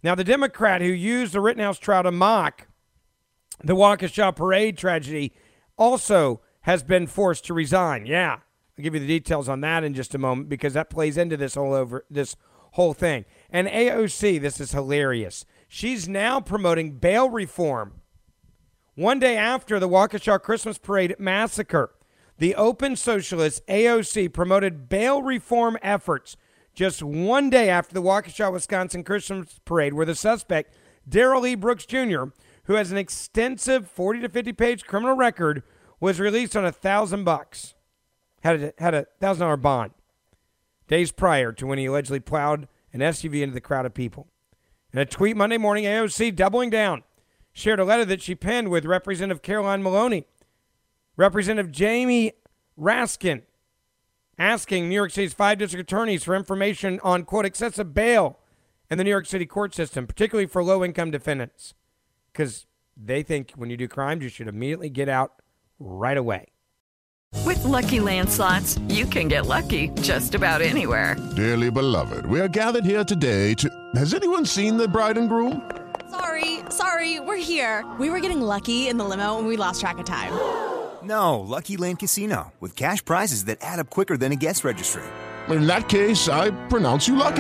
Now, 0.01 0.15
the 0.15 0.23
Democrat 0.23 0.81
who 0.81 0.87
used 0.87 1.33
the 1.33 1.41
Rittenhouse 1.41 1.77
trial 1.77 2.03
to 2.03 2.11
mock 2.11 2.67
the 3.61 3.75
Waukesha 3.75 4.33
parade 4.35 4.77
tragedy 4.77 5.33
also 5.77 6.41
has 6.61 6.81
been 6.81 7.07
forced 7.07 7.45
to 7.45 7.53
resign. 7.53 8.05
Yeah, 8.05 8.39
I'll 8.77 8.83
give 8.83 8.93
you 8.93 9.01
the 9.01 9.07
details 9.07 9.49
on 9.49 9.59
that 9.61 9.83
in 9.83 9.93
just 9.93 10.15
a 10.15 10.17
moment 10.17 10.47
because 10.47 10.73
that 10.73 10.89
plays 10.89 11.17
into 11.17 11.35
this 11.35 11.55
whole 11.55 11.73
over 11.73 12.05
this 12.09 12.37
whole 12.73 12.93
thing. 12.93 13.25
And 13.49 13.67
AOC, 13.67 14.39
this 14.39 14.61
is 14.61 14.71
hilarious. 14.71 15.45
She's 15.67 16.07
now 16.07 16.39
promoting 16.39 16.93
bail 16.93 17.29
reform. 17.29 18.01
One 18.95 19.19
day 19.19 19.35
after 19.35 19.79
the 19.79 19.89
Waukesha 19.89 20.41
Christmas 20.41 20.77
parade 20.77 21.15
massacre, 21.19 21.93
the 22.37 22.55
Open 22.55 22.95
Socialist 22.95 23.65
AOC 23.67 24.31
promoted 24.31 24.87
bail 24.87 25.21
reform 25.21 25.77
efforts 25.81 26.37
just 26.79 27.03
one 27.03 27.49
day 27.49 27.67
after 27.67 27.93
the 27.93 28.01
Waukesha, 28.01 28.53
Wisconsin 28.53 29.03
Christmas 29.03 29.59
parade, 29.65 29.93
where 29.93 30.05
the 30.05 30.15
suspect, 30.15 30.73
Darrell 31.05 31.45
E. 31.45 31.53
Brooks 31.53 31.85
Jr., 31.85 32.27
who 32.63 32.75
has 32.75 32.89
an 32.89 32.97
extensive 32.97 33.91
40 33.91 34.21
to 34.21 34.29
50 34.29 34.53
page 34.53 34.85
criminal 34.85 35.13
record, 35.13 35.61
was 35.99 36.21
released 36.21 36.55
on 36.55 36.63
a 36.65 36.71
thousand 36.71 37.25
bucks, 37.25 37.73
had 38.43 38.63
a, 38.63 38.73
had 38.77 38.93
a 38.93 39.07
thousand 39.19 39.41
dollar 39.41 39.57
bond, 39.57 39.91
days 40.87 41.11
prior 41.11 41.51
to 41.51 41.67
when 41.67 41.79
he 41.79 41.85
allegedly 41.85 42.21
plowed 42.21 42.69
an 42.93 43.01
SUV 43.01 43.41
into 43.41 43.53
the 43.53 43.59
crowd 43.59 43.85
of 43.85 43.93
people. 43.93 44.27
In 44.93 44.99
a 44.99 45.05
tweet 45.05 45.35
Monday 45.35 45.57
morning, 45.57 45.83
AOC 45.83 46.33
doubling 46.33 46.69
down 46.69 47.03
shared 47.51 47.81
a 47.81 47.83
letter 47.83 48.05
that 48.05 48.21
she 48.21 48.35
penned 48.35 48.69
with 48.69 48.85
Representative 48.85 49.41
Carolyn 49.41 49.83
Maloney, 49.83 50.27
Representative 51.17 51.73
Jamie 51.73 52.31
Raskin, 52.79 53.41
asking 54.39 54.87
New 54.87 54.95
York 54.95 55.11
City's 55.11 55.33
five 55.33 55.57
district 55.57 55.91
attorneys 55.91 56.23
for 56.23 56.35
information 56.35 56.99
on, 57.03 57.23
quote, 57.23 57.45
excessive 57.45 57.93
bail 57.93 58.39
in 58.89 58.97
the 58.97 59.03
New 59.03 59.09
York 59.09 59.25
City 59.25 59.45
court 59.45 59.75
system, 59.75 60.07
particularly 60.07 60.47
for 60.47 60.63
low 60.63 60.83
income 60.83 61.11
defendants. 61.11 61.73
Because 62.31 62.65
they 62.95 63.21
think 63.21 63.51
when 63.55 63.69
you 63.69 63.77
do 63.77 63.87
crimes, 63.87 64.23
you 64.23 64.29
should 64.29 64.47
immediately 64.47 64.89
get 64.89 65.09
out 65.09 65.33
right 65.79 66.17
away. 66.17 66.47
With 67.45 67.63
lucky 67.63 67.99
landslots, 67.99 68.79
you 68.91 69.05
can 69.05 69.27
get 69.27 69.45
lucky 69.45 69.89
just 70.01 70.33
about 70.33 70.61
anywhere. 70.61 71.15
Dearly 71.35 71.69
beloved, 71.69 72.25
we 72.25 72.39
are 72.39 72.47
gathered 72.47 72.85
here 72.85 73.03
today 73.03 73.53
to. 73.55 73.69
Has 73.95 74.13
anyone 74.13 74.45
seen 74.45 74.77
the 74.77 74.87
bride 74.87 75.17
and 75.17 75.29
groom? 75.29 75.69
Sorry, 76.09 76.59
sorry, 76.69 77.19
we're 77.19 77.37
here. 77.37 77.85
We 77.99 78.09
were 78.09 78.19
getting 78.19 78.41
lucky 78.41 78.87
in 78.87 78.97
the 78.97 79.05
limo 79.05 79.37
and 79.37 79.47
we 79.47 79.57
lost 79.57 79.79
track 79.79 79.99
of 79.99 80.05
time. 80.05 80.33
No, 81.03 81.39
Lucky 81.39 81.77
Land 81.77 81.99
Casino, 81.99 82.51
with 82.59 82.75
cash 82.75 83.03
prizes 83.03 83.45
that 83.45 83.59
add 83.61 83.79
up 83.79 83.89
quicker 83.89 84.17
than 84.17 84.31
a 84.31 84.35
guest 84.35 84.63
registry. 84.65 85.03
In 85.47 85.65
that 85.65 85.87
case, 85.89 86.27
I 86.27 86.51
pronounce 86.67 87.07
you 87.07 87.15
lucky. 87.15 87.35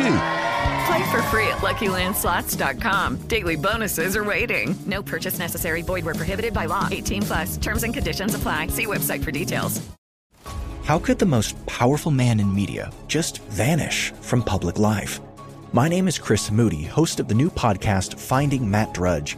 Play 0.87 1.11
for 1.11 1.21
free 1.23 1.47
at 1.47 1.59
LuckyLandSlots.com. 1.59 3.17
Daily 3.27 3.55
bonuses 3.55 4.15
are 4.15 4.23
waiting. 4.23 4.75
No 4.85 5.03
purchase 5.03 5.37
necessary. 5.37 5.81
Void 5.81 6.05
where 6.05 6.15
prohibited 6.15 6.53
by 6.53 6.65
law. 6.65 6.87
18 6.89 7.21
plus. 7.23 7.57
Terms 7.57 7.83
and 7.83 7.93
conditions 7.93 8.33
apply. 8.33 8.67
See 8.67 8.85
website 8.85 9.23
for 9.23 9.31
details. 9.31 9.81
How 10.83 10.97
could 10.97 11.19
the 11.19 11.25
most 11.27 11.63
powerful 11.67 12.11
man 12.11 12.39
in 12.39 12.53
media 12.53 12.91
just 13.07 13.43
vanish 13.43 14.09
from 14.21 14.41
public 14.41 14.79
life? 14.79 15.19
My 15.71 15.87
name 15.87 16.07
is 16.07 16.17
Chris 16.17 16.49
Moody, 16.49 16.81
host 16.81 17.19
of 17.19 17.27
the 17.27 17.35
new 17.35 17.51
podcast 17.51 18.17
Finding 18.17 18.67
Matt 18.67 18.95
Drudge. 18.95 19.37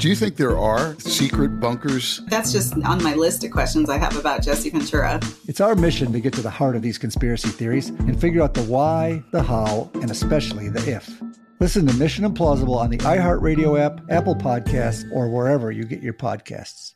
Do 0.00 0.08
you 0.08 0.16
think 0.16 0.36
there 0.36 0.56
are 0.56 0.98
secret 0.98 1.60
bunkers? 1.60 2.22
That's 2.28 2.52
just 2.52 2.72
on 2.86 3.02
my 3.02 3.14
list 3.14 3.44
of 3.44 3.50
questions 3.50 3.90
I 3.90 3.98
have 3.98 4.16
about 4.16 4.42
Jesse 4.42 4.70
Ventura. 4.70 5.20
It's 5.46 5.60
our 5.60 5.74
mission 5.74 6.10
to 6.12 6.20
get 6.20 6.32
to 6.32 6.40
the 6.40 6.48
heart 6.48 6.74
of 6.74 6.80
these 6.80 6.96
conspiracy 6.96 7.50
theories 7.50 7.90
and 7.90 8.18
figure 8.18 8.40
out 8.40 8.54
the 8.54 8.62
why, 8.62 9.22
the 9.32 9.42
how, 9.42 9.90
and 9.96 10.10
especially 10.10 10.70
the 10.70 10.90
if. 10.90 11.20
Listen 11.58 11.86
to 11.86 11.92
Mission 11.92 12.24
Implausible 12.24 12.78
on 12.78 12.88
the 12.88 12.96
iHeartRadio 12.96 13.78
app, 13.78 14.00
Apple 14.10 14.34
Podcasts, 14.34 15.04
or 15.12 15.28
wherever 15.28 15.70
you 15.70 15.84
get 15.84 16.02
your 16.02 16.14
podcasts. 16.14 16.94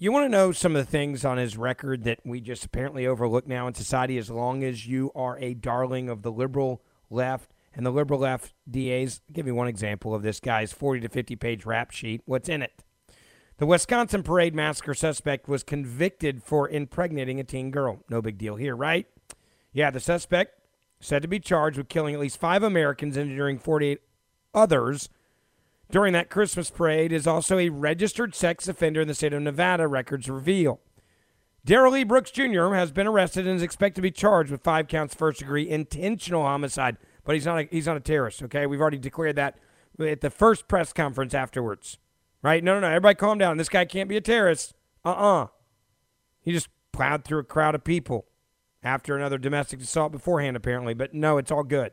You 0.00 0.10
want 0.10 0.24
to 0.24 0.36
know 0.36 0.50
some 0.50 0.74
of 0.74 0.84
the 0.84 0.90
things 0.90 1.24
on 1.24 1.38
his 1.38 1.56
record 1.56 2.02
that 2.02 2.18
we 2.24 2.40
just 2.40 2.64
apparently 2.64 3.06
overlook 3.06 3.46
now 3.46 3.68
in 3.68 3.74
society 3.74 4.18
as 4.18 4.28
long 4.28 4.64
as 4.64 4.84
you 4.84 5.12
are 5.14 5.38
a 5.38 5.54
darling 5.54 6.08
of 6.08 6.22
the 6.22 6.32
liberal 6.32 6.82
left 7.08 7.51
and 7.74 7.86
the 7.86 7.90
liberal 7.90 8.20
left 8.20 8.54
DAs. 8.70 9.20
Give 9.32 9.46
you 9.46 9.54
one 9.54 9.68
example 9.68 10.14
of 10.14 10.22
this 10.22 10.40
guy's 10.40 10.72
40 10.72 11.00
to 11.00 11.08
50 11.08 11.36
page 11.36 11.64
rap 11.64 11.90
sheet. 11.90 12.22
What's 12.24 12.48
in 12.48 12.62
it? 12.62 12.82
The 13.58 13.66
Wisconsin 13.66 14.22
parade 14.22 14.54
massacre 14.54 14.94
suspect 14.94 15.48
was 15.48 15.62
convicted 15.62 16.42
for 16.42 16.68
impregnating 16.68 17.38
a 17.38 17.44
teen 17.44 17.70
girl. 17.70 18.02
No 18.08 18.20
big 18.20 18.38
deal 18.38 18.56
here, 18.56 18.74
right? 18.74 19.06
Yeah, 19.72 19.90
the 19.90 20.00
suspect 20.00 20.58
said 21.00 21.22
to 21.22 21.28
be 21.28 21.40
charged 21.40 21.78
with 21.78 21.88
killing 21.88 22.14
at 22.14 22.20
least 22.20 22.38
five 22.38 22.62
Americans 22.62 23.16
and 23.16 23.30
injuring 23.30 23.58
48 23.58 24.00
others 24.54 25.08
during 25.90 26.12
that 26.14 26.30
Christmas 26.30 26.70
parade 26.70 27.12
is 27.12 27.26
also 27.26 27.58
a 27.58 27.68
registered 27.68 28.34
sex 28.34 28.66
offender 28.66 29.02
in 29.02 29.08
the 29.08 29.14
state 29.14 29.32
of 29.32 29.42
Nevada, 29.42 29.86
records 29.86 30.28
reveal. 30.28 30.80
Darrell 31.64 31.92
Lee 31.92 32.02
Brooks 32.02 32.30
Jr. 32.30 32.74
has 32.74 32.90
been 32.90 33.06
arrested 33.06 33.46
and 33.46 33.56
is 33.56 33.62
expected 33.62 33.96
to 33.96 34.02
be 34.02 34.10
charged 34.10 34.50
with 34.50 34.62
five 34.62 34.88
counts 34.88 35.14
first 35.14 35.38
degree 35.38 35.68
intentional 35.68 36.42
homicide 36.42 36.96
but 37.24 37.34
he's 37.34 37.46
not 37.46 37.60
a, 37.60 37.68
he's 37.70 37.86
not 37.86 37.96
a 37.96 38.00
terrorist. 38.00 38.42
Okay, 38.42 38.66
we've 38.66 38.80
already 38.80 38.98
declared 38.98 39.36
that 39.36 39.58
at 40.00 40.20
the 40.20 40.30
first 40.30 40.68
press 40.68 40.92
conference 40.92 41.34
afterwards. 41.34 41.98
Right? 42.42 42.62
No, 42.64 42.74
no, 42.74 42.80
no. 42.80 42.86
Everybody, 42.88 43.14
calm 43.14 43.38
down. 43.38 43.56
This 43.56 43.68
guy 43.68 43.84
can't 43.84 44.08
be 44.08 44.16
a 44.16 44.20
terrorist. 44.20 44.74
Uh-uh. 45.04 45.46
He 46.40 46.52
just 46.52 46.68
plowed 46.90 47.24
through 47.24 47.38
a 47.38 47.44
crowd 47.44 47.74
of 47.76 47.84
people 47.84 48.26
after 48.82 49.16
another 49.16 49.38
domestic 49.38 49.80
assault 49.80 50.10
beforehand, 50.10 50.56
apparently. 50.56 50.92
But 50.92 51.14
no, 51.14 51.38
it's 51.38 51.52
all 51.52 51.62
good. 51.62 51.92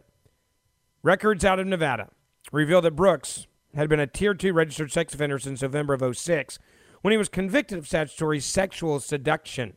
Records 1.04 1.46
out 1.46 1.60
of 1.60 1.68
Nevada 1.68 2.10
reveal 2.52 2.82
that 2.82 2.96
Brooks 2.96 3.48
had 3.76 3.90
been 3.90 4.00
a 4.00 4.08
Tier 4.08 4.34
2 4.34 4.52
registered 4.54 4.92
sex 4.92 5.14
offender 5.14 5.38
since 5.38 5.62
November 5.62 5.94
of 5.94 6.18
06 6.18 6.58
when 7.02 7.12
he 7.12 7.18
was 7.18 7.30
convicted 7.30 7.78
of 7.78 7.88
statutory 7.88 8.40
sexual 8.40 9.00
seduction. 9.00 9.76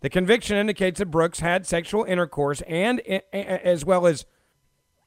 The 0.00 0.08
conviction 0.08 0.56
indicates 0.56 0.98
that 0.98 1.10
Brooks 1.10 1.40
had 1.40 1.66
sexual 1.66 2.04
intercourse 2.04 2.62
and 2.62 3.00
as 3.32 3.84
well 3.84 4.06
as 4.06 4.24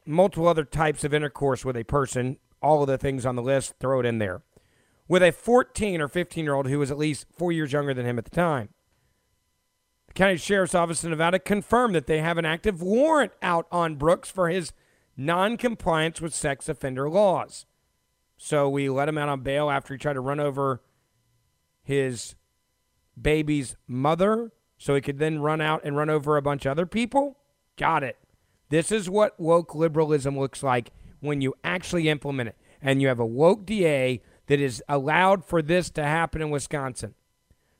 multiple 0.05 0.47
other 0.47 0.63
types 0.63 1.03
of 1.03 1.13
intercourse 1.13 1.63
with 1.63 1.77
a 1.77 1.83
person, 1.83 2.37
all 2.61 2.81
of 2.81 2.87
the 2.87 2.97
things 2.97 3.25
on 3.25 3.35
the 3.35 3.41
list, 3.41 3.75
throw 3.79 3.99
it 3.99 4.05
in 4.05 4.19
there, 4.19 4.41
with 5.07 5.23
a 5.23 5.31
14 5.31 6.01
or 6.01 6.07
15 6.07 6.43
year 6.43 6.53
old 6.53 6.67
who 6.67 6.79
was 6.79 6.91
at 6.91 6.97
least 6.97 7.27
four 7.35 7.51
years 7.51 7.73
younger 7.73 7.93
than 7.93 8.05
him 8.05 8.17
at 8.17 8.25
the 8.25 8.31
time. 8.31 8.69
The 10.07 10.13
county 10.13 10.37
sheriff's 10.37 10.75
office 10.75 11.03
in 11.03 11.09
Nevada 11.09 11.39
confirmed 11.39 11.95
that 11.95 12.07
they 12.07 12.19
have 12.19 12.37
an 12.37 12.45
active 12.45 12.81
warrant 12.81 13.31
out 13.41 13.67
on 13.71 13.95
Brooks 13.95 14.29
for 14.29 14.49
his 14.49 14.71
non-compliance 15.17 16.21
with 16.21 16.33
sex 16.33 16.69
offender 16.69 17.09
laws. 17.09 17.65
So 18.37 18.69
we 18.69 18.89
let 18.89 19.09
him 19.09 19.17
out 19.17 19.29
on 19.29 19.41
bail 19.41 19.69
after 19.69 19.93
he 19.93 19.97
tried 19.97 20.13
to 20.13 20.19
run 20.19 20.39
over 20.39 20.81
his 21.83 22.35
baby's 23.19 23.75
mother 23.87 24.51
so 24.77 24.95
he 24.95 25.01
could 25.01 25.19
then 25.19 25.39
run 25.39 25.61
out 25.61 25.81
and 25.83 25.95
run 25.95 26.09
over 26.09 26.35
a 26.35 26.41
bunch 26.41 26.65
of 26.65 26.71
other 26.71 26.85
people. 26.85 27.37
Got 27.77 28.03
it. 28.03 28.17
This 28.69 28.91
is 28.91 29.09
what 29.09 29.39
woke 29.39 29.75
liberalism 29.75 30.37
looks 30.37 30.63
like 30.63 30.91
when 31.19 31.41
you 31.41 31.53
actually 31.63 32.09
implement 32.09 32.49
it. 32.49 32.57
And 32.81 33.01
you 33.01 33.07
have 33.07 33.19
a 33.19 33.25
woke 33.25 33.65
DA 33.65 34.21
that 34.47 34.59
is 34.59 34.83
allowed 34.89 35.45
for 35.45 35.61
this 35.61 35.89
to 35.91 36.03
happen 36.03 36.41
in 36.41 36.49
Wisconsin. 36.49 37.15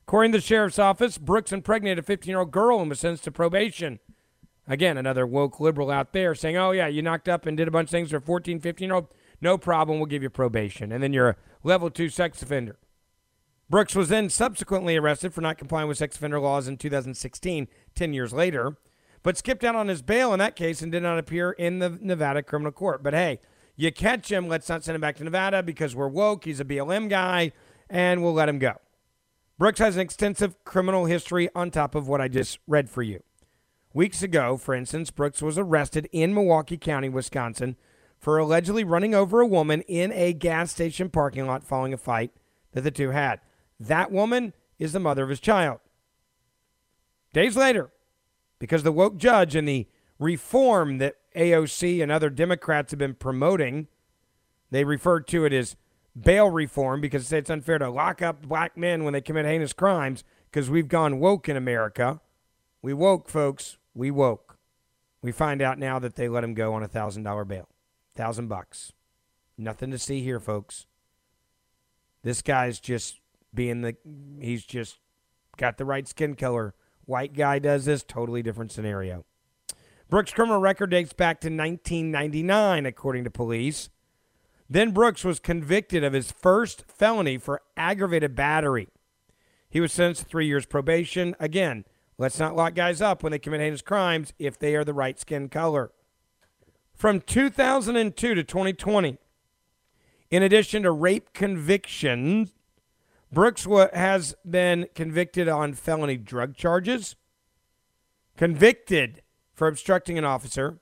According 0.06 0.32
to 0.32 0.38
the 0.38 0.42
sheriff's 0.42 0.78
office, 0.78 1.18
Brooks 1.18 1.52
impregnated 1.52 1.98
a 1.98 2.02
15 2.02 2.30
year 2.30 2.40
old 2.40 2.50
girl 2.50 2.80
and 2.80 2.88
was 2.88 3.00
sentenced 3.00 3.24
to 3.24 3.32
probation. 3.32 4.00
Again, 4.66 4.96
another 4.96 5.26
woke 5.26 5.60
liberal 5.60 5.90
out 5.90 6.12
there 6.12 6.34
saying, 6.34 6.56
oh, 6.56 6.70
yeah, 6.70 6.86
you 6.86 7.02
knocked 7.02 7.28
up 7.28 7.44
and 7.44 7.56
did 7.56 7.68
a 7.68 7.70
bunch 7.70 7.88
of 7.88 7.90
things 7.90 8.10
for 8.10 8.16
a 8.16 8.20
14, 8.20 8.60
15 8.60 8.88
year 8.88 8.94
old. 8.94 9.08
No 9.40 9.58
problem, 9.58 9.98
we'll 9.98 10.06
give 10.06 10.22
you 10.22 10.30
probation. 10.30 10.90
And 10.90 11.02
then 11.02 11.12
you're 11.12 11.30
a 11.30 11.36
level 11.62 11.90
two 11.90 12.08
sex 12.08 12.40
offender. 12.40 12.78
Brooks 13.68 13.94
was 13.94 14.08
then 14.08 14.30
subsequently 14.30 14.96
arrested 14.96 15.34
for 15.34 15.40
not 15.40 15.58
complying 15.58 15.88
with 15.88 15.98
sex 15.98 16.16
offender 16.16 16.40
laws 16.40 16.68
in 16.68 16.76
2016, 16.76 17.68
10 17.94 18.12
years 18.12 18.32
later 18.32 18.76
but 19.24 19.36
skipped 19.36 19.64
out 19.64 19.74
on 19.74 19.88
his 19.88 20.02
bail 20.02 20.32
in 20.32 20.38
that 20.38 20.54
case 20.54 20.82
and 20.82 20.92
did 20.92 21.02
not 21.02 21.18
appear 21.18 21.50
in 21.52 21.80
the 21.80 21.98
Nevada 22.00 22.42
criminal 22.44 22.70
court. 22.70 23.02
But 23.02 23.14
hey, 23.14 23.40
you 23.74 23.90
catch 23.90 24.30
him, 24.30 24.46
let's 24.46 24.68
not 24.68 24.84
send 24.84 24.94
him 24.94 25.00
back 25.00 25.16
to 25.16 25.24
Nevada 25.24 25.64
because 25.64 25.96
we're 25.96 26.06
woke. 26.06 26.44
He's 26.44 26.60
a 26.60 26.64
BLM 26.64 27.08
guy, 27.08 27.50
and 27.90 28.22
we'll 28.22 28.34
let 28.34 28.48
him 28.48 28.60
go. 28.60 28.74
Brooks 29.58 29.80
has 29.80 29.96
an 29.96 30.02
extensive 30.02 30.62
criminal 30.64 31.06
history 31.06 31.48
on 31.54 31.70
top 31.70 31.94
of 31.94 32.06
what 32.06 32.20
I 32.20 32.28
just 32.28 32.58
read 32.68 32.90
for 32.90 33.02
you. 33.02 33.22
Weeks 33.94 34.22
ago, 34.22 34.56
for 34.56 34.74
instance, 34.74 35.10
Brooks 35.10 35.40
was 35.40 35.56
arrested 35.56 36.08
in 36.12 36.34
Milwaukee 36.34 36.76
County, 36.76 37.08
Wisconsin, 37.08 37.76
for 38.18 38.36
allegedly 38.38 38.84
running 38.84 39.14
over 39.14 39.40
a 39.40 39.46
woman 39.46 39.80
in 39.82 40.12
a 40.12 40.32
gas 40.32 40.70
station 40.70 41.08
parking 41.08 41.46
lot 41.46 41.64
following 41.64 41.94
a 41.94 41.96
fight 41.96 42.32
that 42.72 42.82
the 42.82 42.90
two 42.90 43.10
had. 43.10 43.40
That 43.80 44.12
woman 44.12 44.52
is 44.78 44.92
the 44.92 45.00
mother 45.00 45.22
of 45.22 45.30
his 45.30 45.40
child. 45.40 45.78
Days 47.32 47.56
later, 47.56 47.90
because 48.58 48.82
the 48.82 48.92
woke 48.92 49.16
judge 49.16 49.54
and 49.54 49.68
the 49.68 49.86
reform 50.18 50.98
that 50.98 51.16
AOC 51.36 52.02
and 52.02 52.10
other 52.12 52.30
Democrats 52.30 52.92
have 52.92 52.98
been 52.98 53.14
promoting, 53.14 53.88
they 54.70 54.84
refer 54.84 55.20
to 55.20 55.44
it 55.44 55.52
as 55.52 55.76
bail 56.18 56.50
reform 56.50 57.00
because 57.00 57.32
it's 57.32 57.50
unfair 57.50 57.78
to 57.78 57.90
lock 57.90 58.22
up 58.22 58.46
black 58.46 58.76
men 58.76 59.04
when 59.04 59.12
they 59.12 59.20
commit 59.20 59.46
heinous 59.46 59.72
crimes 59.72 60.24
because 60.50 60.70
we've 60.70 60.88
gone 60.88 61.18
woke 61.18 61.48
in 61.48 61.56
America. 61.56 62.20
We 62.82 62.92
woke, 62.92 63.28
folks. 63.28 63.78
We 63.94 64.10
woke. 64.10 64.58
We 65.22 65.32
find 65.32 65.62
out 65.62 65.78
now 65.78 65.98
that 65.98 66.16
they 66.16 66.28
let 66.28 66.44
him 66.44 66.54
go 66.54 66.74
on 66.74 66.82
a 66.82 66.88
thousand 66.88 67.22
dollar 67.22 67.44
bail, 67.44 67.68
thousand 68.14 68.48
bucks. 68.48 68.92
Nothing 69.56 69.90
to 69.90 69.98
see 69.98 70.22
here, 70.22 70.40
folks. 70.40 70.86
This 72.22 72.42
guy's 72.42 72.78
just 72.78 73.20
being 73.52 73.80
the. 73.80 73.96
He's 74.40 74.64
just 74.64 74.98
got 75.56 75.78
the 75.78 75.84
right 75.84 76.06
skin 76.06 76.34
color 76.34 76.74
White 77.06 77.34
guy 77.34 77.58
does 77.58 77.84
this, 77.84 78.02
totally 78.02 78.42
different 78.42 78.72
scenario. 78.72 79.24
Brooks' 80.08 80.32
criminal 80.32 80.60
record 80.60 80.90
dates 80.90 81.12
back 81.12 81.40
to 81.40 81.48
1999, 81.48 82.86
according 82.86 83.24
to 83.24 83.30
police. 83.30 83.88
Then 84.68 84.92
Brooks 84.92 85.24
was 85.24 85.38
convicted 85.40 86.04
of 86.04 86.12
his 86.12 86.32
first 86.32 86.84
felony 86.88 87.38
for 87.38 87.62
aggravated 87.76 88.34
battery. 88.34 88.88
He 89.68 89.80
was 89.80 89.92
sentenced 89.92 90.22
to 90.22 90.28
three 90.28 90.46
years 90.46 90.66
probation. 90.66 91.34
Again, 91.40 91.84
let's 92.16 92.38
not 92.38 92.56
lock 92.56 92.74
guys 92.74 93.00
up 93.00 93.22
when 93.22 93.32
they 93.32 93.38
commit 93.38 93.60
heinous 93.60 93.82
crimes 93.82 94.32
if 94.38 94.58
they 94.58 94.74
are 94.76 94.84
the 94.84 94.94
right 94.94 95.18
skin 95.18 95.48
color. 95.48 95.90
From 96.94 97.20
2002 97.20 98.34
to 98.34 98.44
2020, 98.44 99.18
in 100.30 100.42
addition 100.42 100.84
to 100.84 100.92
rape 100.92 101.32
convictions, 101.32 102.54
Brooks 103.34 103.66
has 103.92 104.36
been 104.48 104.86
convicted 104.94 105.48
on 105.48 105.74
felony 105.74 106.16
drug 106.16 106.54
charges, 106.54 107.16
convicted 108.36 109.22
for 109.52 109.66
obstructing 109.66 110.16
an 110.16 110.24
officer, 110.24 110.78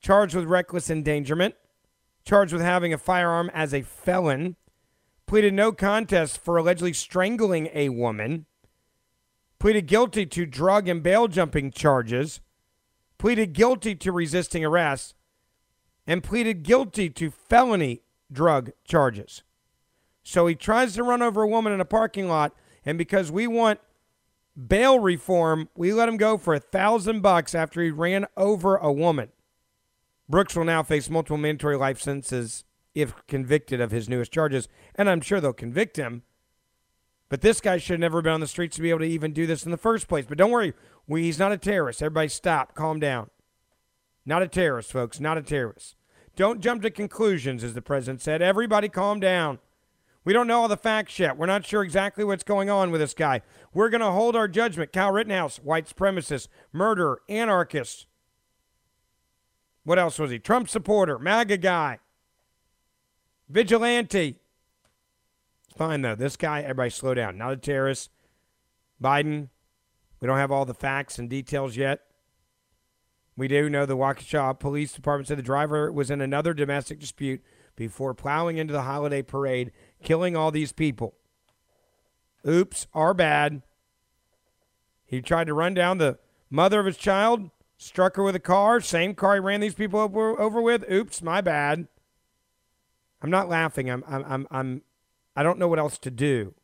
charged 0.00 0.34
with 0.34 0.46
reckless 0.46 0.88
endangerment, 0.88 1.56
charged 2.24 2.54
with 2.54 2.62
having 2.62 2.94
a 2.94 2.98
firearm 2.98 3.50
as 3.52 3.74
a 3.74 3.82
felon, 3.82 4.56
pleaded 5.26 5.52
no 5.52 5.70
contest 5.70 6.42
for 6.42 6.56
allegedly 6.56 6.94
strangling 6.94 7.68
a 7.74 7.90
woman, 7.90 8.46
pleaded 9.58 9.86
guilty 9.86 10.24
to 10.24 10.46
drug 10.46 10.88
and 10.88 11.02
bail 11.02 11.28
jumping 11.28 11.70
charges, 11.70 12.40
pleaded 13.18 13.52
guilty 13.52 13.94
to 13.94 14.10
resisting 14.10 14.64
arrest, 14.64 15.14
and 16.06 16.24
pleaded 16.24 16.62
guilty 16.62 17.10
to 17.10 17.30
felony 17.30 18.00
drug 18.32 18.70
charges. 18.84 19.42
So 20.28 20.46
he 20.46 20.54
tries 20.54 20.92
to 20.92 21.02
run 21.02 21.22
over 21.22 21.40
a 21.40 21.48
woman 21.48 21.72
in 21.72 21.80
a 21.80 21.86
parking 21.86 22.28
lot, 22.28 22.52
and 22.84 22.98
because 22.98 23.32
we 23.32 23.46
want 23.46 23.80
bail 24.66 24.98
reform, 24.98 25.70
we 25.74 25.94
let 25.94 26.06
him 26.06 26.18
go 26.18 26.36
for 26.36 26.52
a 26.52 26.60
thousand 26.60 27.22
bucks 27.22 27.54
after 27.54 27.82
he 27.82 27.90
ran 27.90 28.26
over 28.36 28.76
a 28.76 28.92
woman. 28.92 29.30
Brooks 30.28 30.54
will 30.54 30.66
now 30.66 30.82
face 30.82 31.08
multiple 31.08 31.38
mandatory 31.38 31.78
life 31.78 31.98
sentences 31.98 32.64
if 32.94 33.14
convicted 33.26 33.80
of 33.80 33.90
his 33.90 34.06
newest 34.06 34.30
charges, 34.30 34.68
and 34.94 35.08
I'm 35.08 35.22
sure 35.22 35.40
they'll 35.40 35.54
convict 35.54 35.96
him. 35.96 36.24
But 37.30 37.40
this 37.40 37.62
guy 37.62 37.78
should 37.78 37.94
have 37.94 38.00
never 38.00 38.20
been 38.20 38.34
on 38.34 38.40
the 38.40 38.46
streets 38.46 38.76
to 38.76 38.82
be 38.82 38.90
able 38.90 39.00
to 39.00 39.06
even 39.06 39.32
do 39.32 39.46
this 39.46 39.64
in 39.64 39.70
the 39.70 39.78
first 39.78 40.08
place. 40.08 40.26
But 40.28 40.36
don't 40.36 40.50
worry, 40.50 40.74
we, 41.06 41.22
he's 41.22 41.38
not 41.38 41.52
a 41.52 41.56
terrorist. 41.56 42.02
Everybody 42.02 42.28
stop, 42.28 42.74
calm 42.74 43.00
down. 43.00 43.30
Not 44.26 44.42
a 44.42 44.48
terrorist, 44.48 44.92
folks, 44.92 45.20
not 45.20 45.38
a 45.38 45.42
terrorist. 45.42 45.96
Don't 46.36 46.60
jump 46.60 46.82
to 46.82 46.90
conclusions, 46.90 47.64
as 47.64 47.72
the 47.72 47.80
president 47.80 48.20
said. 48.20 48.42
Everybody 48.42 48.90
calm 48.90 49.20
down. 49.20 49.60
We 50.28 50.34
don't 50.34 50.46
know 50.46 50.60
all 50.60 50.68
the 50.68 50.76
facts 50.76 51.18
yet. 51.18 51.38
We're 51.38 51.46
not 51.46 51.64
sure 51.64 51.82
exactly 51.82 52.22
what's 52.22 52.44
going 52.44 52.68
on 52.68 52.90
with 52.90 53.00
this 53.00 53.14
guy. 53.14 53.40
We're 53.72 53.88
going 53.88 54.02
to 54.02 54.10
hold 54.10 54.36
our 54.36 54.46
judgment. 54.46 54.92
Kyle 54.92 55.10
Rittenhouse, 55.10 55.56
white 55.56 55.86
supremacist, 55.88 56.48
murderer, 56.70 57.22
anarchist. 57.30 58.06
What 59.84 59.98
else 59.98 60.18
was 60.18 60.30
he? 60.30 60.38
Trump 60.38 60.68
supporter, 60.68 61.18
MAGA 61.18 61.56
guy, 61.56 62.00
vigilante. 63.48 64.36
Fine, 65.78 66.02
though. 66.02 66.14
This 66.14 66.36
guy, 66.36 66.60
everybody 66.60 66.90
slow 66.90 67.14
down. 67.14 67.38
Not 67.38 67.54
a 67.54 67.56
terrorist. 67.56 68.10
Biden, 69.02 69.48
we 70.20 70.26
don't 70.26 70.36
have 70.36 70.52
all 70.52 70.66
the 70.66 70.74
facts 70.74 71.18
and 71.18 71.30
details 71.30 71.74
yet. 71.74 72.02
We 73.34 73.48
do 73.48 73.70
know 73.70 73.86
the 73.86 73.96
Waukesha 73.96 74.58
Police 74.58 74.92
Department 74.92 75.28
said 75.28 75.38
the 75.38 75.42
driver 75.42 75.90
was 75.90 76.10
in 76.10 76.20
another 76.20 76.52
domestic 76.52 77.00
dispute 77.00 77.42
before 77.76 78.12
plowing 78.12 78.58
into 78.58 78.72
the 78.72 78.82
holiday 78.82 79.22
parade, 79.22 79.70
killing 80.02 80.36
all 80.36 80.50
these 80.50 80.72
people. 80.72 81.14
Oops, 82.46 82.86
our 82.94 83.14
bad. 83.14 83.62
He 85.04 85.20
tried 85.20 85.46
to 85.46 85.54
run 85.54 85.74
down 85.74 85.98
the 85.98 86.18
mother 86.50 86.80
of 86.80 86.86
his 86.86 86.96
child, 86.96 87.50
struck 87.76 88.16
her 88.16 88.22
with 88.22 88.36
a 88.36 88.40
car, 88.40 88.80
same 88.80 89.14
car 89.14 89.34
he 89.34 89.40
ran 89.40 89.60
these 89.60 89.74
people 89.74 90.00
over, 90.00 90.38
over 90.40 90.60
with. 90.60 90.90
Oops, 90.90 91.22
my 91.22 91.40
bad. 91.40 91.88
I'm 93.22 93.30
not 93.30 93.48
laughing. 93.48 93.90
I'm, 93.90 94.04
I'm, 94.06 94.24
I'm, 94.24 94.46
I'm, 94.50 94.82
I 95.34 95.42
don't 95.42 95.58
know 95.58 95.68
what 95.68 95.78
else 95.78 95.98
to 95.98 96.10
do 96.10 96.54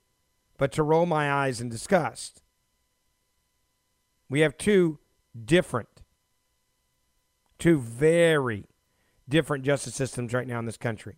but 0.56 0.72
to 0.72 0.82
roll 0.82 1.06
my 1.06 1.30
eyes 1.30 1.60
in 1.60 1.68
disgust. 1.68 2.42
We 4.28 4.40
have 4.40 4.56
two 4.56 4.98
different, 5.44 5.88
two 7.58 7.78
very 7.78 8.66
different 9.28 9.64
justice 9.64 9.94
systems 9.94 10.32
right 10.32 10.46
now 10.46 10.58
in 10.58 10.66
this 10.66 10.76
country. 10.76 11.16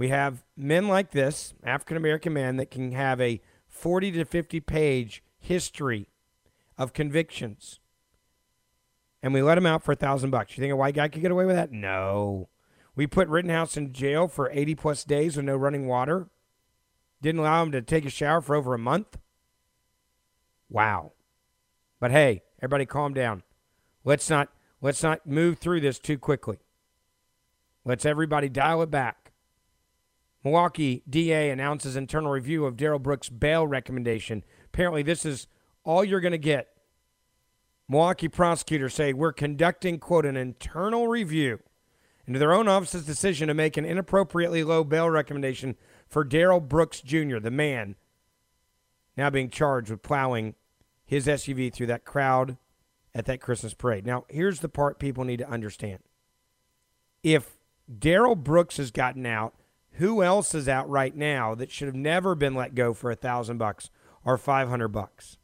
We 0.00 0.08
have 0.08 0.46
men 0.56 0.88
like 0.88 1.10
this, 1.10 1.52
African 1.62 1.98
American 1.98 2.32
men, 2.32 2.56
that 2.56 2.70
can 2.70 2.92
have 2.92 3.20
a 3.20 3.42
40 3.68 4.12
to 4.12 4.24
50 4.24 4.58
page 4.60 5.22
history 5.38 6.08
of 6.78 6.94
convictions. 6.94 7.80
And 9.22 9.34
we 9.34 9.42
let 9.42 9.58
him 9.58 9.66
out 9.66 9.82
for 9.82 9.92
a 9.92 9.96
thousand 9.96 10.30
bucks. 10.30 10.56
You 10.56 10.62
think 10.62 10.72
a 10.72 10.76
white 10.76 10.94
guy 10.94 11.08
could 11.08 11.20
get 11.20 11.30
away 11.30 11.44
with 11.44 11.56
that? 11.56 11.70
No. 11.70 12.48
We 12.96 13.06
put 13.06 13.28
Rittenhouse 13.28 13.76
in 13.76 13.92
jail 13.92 14.26
for 14.26 14.48
80 14.50 14.74
plus 14.76 15.04
days 15.04 15.36
with 15.36 15.44
no 15.44 15.54
running 15.54 15.86
water. 15.86 16.30
Didn't 17.20 17.40
allow 17.42 17.62
him 17.62 17.72
to 17.72 17.82
take 17.82 18.06
a 18.06 18.10
shower 18.10 18.40
for 18.40 18.56
over 18.56 18.72
a 18.72 18.78
month. 18.78 19.18
Wow. 20.70 21.12
But 22.00 22.10
hey, 22.10 22.40
everybody 22.62 22.86
calm 22.86 23.12
down. 23.12 23.42
Let's 24.02 24.30
not 24.30 24.48
let's 24.80 25.02
not 25.02 25.26
move 25.26 25.58
through 25.58 25.82
this 25.82 25.98
too 25.98 26.16
quickly. 26.16 26.60
Let's 27.84 28.06
everybody 28.06 28.48
dial 28.48 28.80
it 28.80 28.90
back. 28.90 29.29
Milwaukee 30.42 31.02
DA 31.08 31.50
announces 31.50 31.96
internal 31.96 32.30
review 32.30 32.64
of 32.64 32.76
Darrell 32.76 32.98
Brooks' 32.98 33.28
bail 33.28 33.66
recommendation. 33.66 34.44
Apparently, 34.66 35.02
this 35.02 35.24
is 35.24 35.46
all 35.84 36.04
you're 36.04 36.20
going 36.20 36.32
to 36.32 36.38
get. 36.38 36.68
Milwaukee 37.88 38.28
prosecutors 38.28 38.94
say 38.94 39.12
we're 39.12 39.32
conducting, 39.32 39.98
quote, 39.98 40.24
an 40.24 40.36
internal 40.36 41.08
review 41.08 41.58
into 42.26 42.38
their 42.38 42.52
own 42.52 42.68
office's 42.68 43.04
decision 43.04 43.48
to 43.48 43.54
make 43.54 43.76
an 43.76 43.84
inappropriately 43.84 44.62
low 44.62 44.84
bail 44.84 45.10
recommendation 45.10 45.76
for 46.08 46.24
Darrell 46.24 46.60
Brooks 46.60 47.00
Jr., 47.00 47.38
the 47.38 47.50
man 47.50 47.96
now 49.16 49.28
being 49.30 49.50
charged 49.50 49.90
with 49.90 50.02
plowing 50.02 50.54
his 51.04 51.26
SUV 51.26 51.72
through 51.72 51.88
that 51.88 52.04
crowd 52.04 52.56
at 53.14 53.26
that 53.26 53.40
Christmas 53.40 53.74
parade. 53.74 54.06
Now, 54.06 54.24
here's 54.28 54.60
the 54.60 54.68
part 54.68 55.00
people 55.00 55.24
need 55.24 55.38
to 55.38 55.50
understand. 55.50 55.98
If 57.22 57.58
Darrell 57.98 58.36
Brooks 58.36 58.76
has 58.76 58.92
gotten 58.92 59.26
out, 59.26 59.54
who 60.00 60.22
else 60.22 60.54
is 60.54 60.68
out 60.68 60.88
right 60.88 61.14
now 61.14 61.54
that 61.54 61.70
should 61.70 61.86
have 61.86 61.94
never 61.94 62.34
been 62.34 62.54
let 62.54 62.74
go 62.74 62.92
for 62.92 63.10
a 63.10 63.16
thousand 63.16 63.58
bucks 63.58 63.90
or 64.24 64.36
five 64.36 64.68
hundred 64.68 64.88
bucks? 64.88 65.36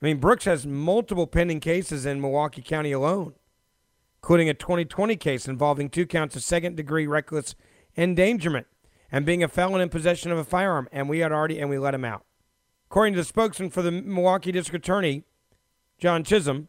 I 0.00 0.06
mean, 0.06 0.18
Brooks 0.18 0.44
has 0.44 0.66
multiple 0.66 1.26
pending 1.26 1.60
cases 1.60 2.04
in 2.04 2.20
Milwaukee 2.20 2.60
County 2.60 2.92
alone, 2.92 3.34
including 4.18 4.50
a 4.50 4.54
2020 4.54 5.16
case 5.16 5.48
involving 5.48 5.88
two 5.88 6.06
counts 6.06 6.36
of 6.36 6.42
second 6.42 6.76
degree 6.76 7.06
reckless 7.06 7.54
endangerment 7.96 8.66
and 9.10 9.24
being 9.24 9.42
a 9.42 9.48
felon 9.48 9.80
in 9.80 9.88
possession 9.88 10.30
of 10.30 10.38
a 10.38 10.44
firearm, 10.44 10.88
and 10.92 11.08
we 11.08 11.20
had 11.20 11.32
already 11.32 11.58
and 11.58 11.70
we 11.70 11.78
let 11.78 11.94
him 11.94 12.04
out. 12.04 12.24
According 12.90 13.14
to 13.14 13.20
the 13.20 13.24
spokesman 13.24 13.70
for 13.70 13.80
the 13.80 13.90
Milwaukee 13.90 14.52
District 14.52 14.84
Attorney, 14.84 15.24
John 15.98 16.22
Chisholm, 16.22 16.68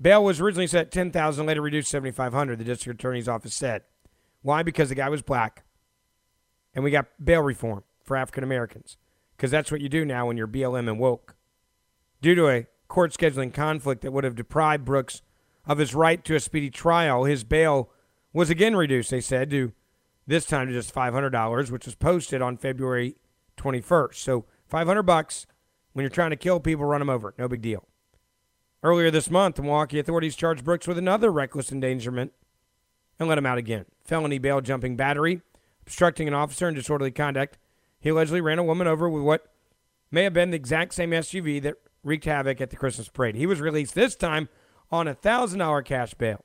bail 0.00 0.22
was 0.22 0.40
originally 0.40 0.66
set 0.66 0.86
at 0.86 0.90
10000 0.90 1.46
later 1.46 1.62
reduced 1.62 1.88
to 1.88 1.96
7500 1.96 2.58
the 2.58 2.64
district 2.64 3.00
attorney's 3.00 3.28
office 3.28 3.54
said. 3.54 3.82
Why? 4.42 4.62
Because 4.62 4.88
the 4.88 4.94
guy 4.94 5.08
was 5.08 5.22
black. 5.22 5.64
And 6.74 6.84
we 6.84 6.90
got 6.90 7.06
bail 7.22 7.42
reform 7.42 7.84
for 8.02 8.16
African 8.16 8.44
Americans. 8.44 8.96
Because 9.36 9.50
that's 9.50 9.72
what 9.72 9.80
you 9.80 9.88
do 9.88 10.04
now 10.04 10.26
when 10.26 10.36
you're 10.36 10.48
BLM 10.48 10.88
and 10.88 10.98
woke. 10.98 11.36
Due 12.20 12.34
to 12.34 12.48
a 12.48 12.66
court 12.88 13.12
scheduling 13.12 13.52
conflict 13.52 14.02
that 14.02 14.12
would 14.12 14.24
have 14.24 14.36
deprived 14.36 14.84
Brooks 14.84 15.22
of 15.66 15.78
his 15.78 15.94
right 15.94 16.24
to 16.24 16.34
a 16.34 16.40
speedy 16.40 16.70
trial, 16.70 17.24
his 17.24 17.44
bail 17.44 17.90
was 18.32 18.50
again 18.50 18.76
reduced, 18.76 19.10
they 19.10 19.20
said, 19.20 19.50
to 19.50 19.72
this 20.26 20.46
time 20.46 20.68
to 20.68 20.72
just 20.72 20.94
$500, 20.94 21.70
which 21.70 21.86
was 21.86 21.94
posted 21.94 22.40
on 22.40 22.56
February 22.56 23.16
21st. 23.56 24.14
So 24.14 24.44
500 24.68 25.02
bucks 25.02 25.46
when 25.92 26.02
you're 26.02 26.10
trying 26.10 26.30
to 26.30 26.36
kill 26.36 26.60
people, 26.60 26.84
run 26.84 27.00
them 27.00 27.10
over. 27.10 27.34
No 27.38 27.48
big 27.48 27.62
deal. 27.62 27.86
Earlier 28.82 29.10
this 29.10 29.30
month, 29.30 29.56
the 29.56 29.62
Milwaukee 29.62 29.98
authorities 29.98 30.34
charged 30.34 30.64
Brooks 30.64 30.88
with 30.88 30.98
another 30.98 31.30
reckless 31.30 31.70
endangerment 31.70 32.32
and 33.22 33.28
let 33.28 33.38
him 33.38 33.46
out 33.46 33.58
again. 33.58 33.86
Felony 34.04 34.38
bail 34.38 34.60
jumping 34.60 34.96
battery, 34.96 35.40
obstructing 35.82 36.28
an 36.28 36.34
officer, 36.34 36.68
and 36.68 36.76
disorderly 36.76 37.10
conduct. 37.10 37.58
He 37.98 38.10
allegedly 38.10 38.40
ran 38.40 38.58
a 38.58 38.64
woman 38.64 38.86
over 38.86 39.08
with 39.08 39.22
what 39.22 39.46
may 40.10 40.24
have 40.24 40.32
been 40.32 40.50
the 40.50 40.56
exact 40.56 40.94
same 40.94 41.10
SUV 41.10 41.62
that 41.62 41.76
wreaked 42.04 42.24
havoc 42.24 42.60
at 42.60 42.70
the 42.70 42.76
Christmas 42.76 43.08
parade. 43.08 43.36
He 43.36 43.46
was 43.46 43.60
released 43.60 43.94
this 43.94 44.16
time 44.16 44.48
on 44.90 45.08
a 45.08 45.14
$1,000 45.14 45.84
cash 45.84 46.14
bail. 46.14 46.44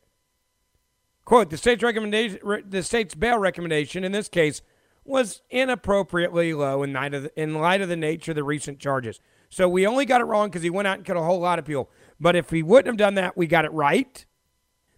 Quote, 1.26 1.50
the 1.50 1.58
state's 1.58 1.84
recommendation, 1.84 2.40
the 2.70 2.84
state's 2.84 3.14
bail 3.14 3.38
recommendation 3.38 4.06
in 4.06 4.14
this 4.14 4.30
case 4.30 4.62
was 5.04 5.42
inappropriately 5.50 6.54
low 6.54 6.84
in 6.84 6.94
light 6.94 7.14
of 7.14 7.24
the, 7.24 7.42
in 7.42 7.56
light 7.56 7.82
of 7.82 7.90
the 7.90 7.96
nature 7.96 8.32
of 8.32 8.36
the 8.36 8.44
recent 8.44 8.80
charges. 8.80 9.20
So 9.50 9.68
we 9.68 9.88
only 9.88 10.06
got 10.06 10.22
it 10.22 10.26
wrong 10.26 10.50
because 10.50 10.62
he 10.62 10.70
went 10.70 10.88
out 10.88 10.98
and 10.98 11.06
killed 11.06 11.18
a 11.18 11.24
whole 11.24 11.40
lot 11.40 11.60
of 11.60 11.66
people. 11.66 11.90
But 12.20 12.36
if 12.36 12.50
he 12.50 12.64
wouldn't 12.64 12.88
have 12.88 12.98
done 12.98 13.16
that, 13.16 13.36
we 13.36 13.48
got 13.48 13.66
it 13.66 13.72
right. 13.72 14.26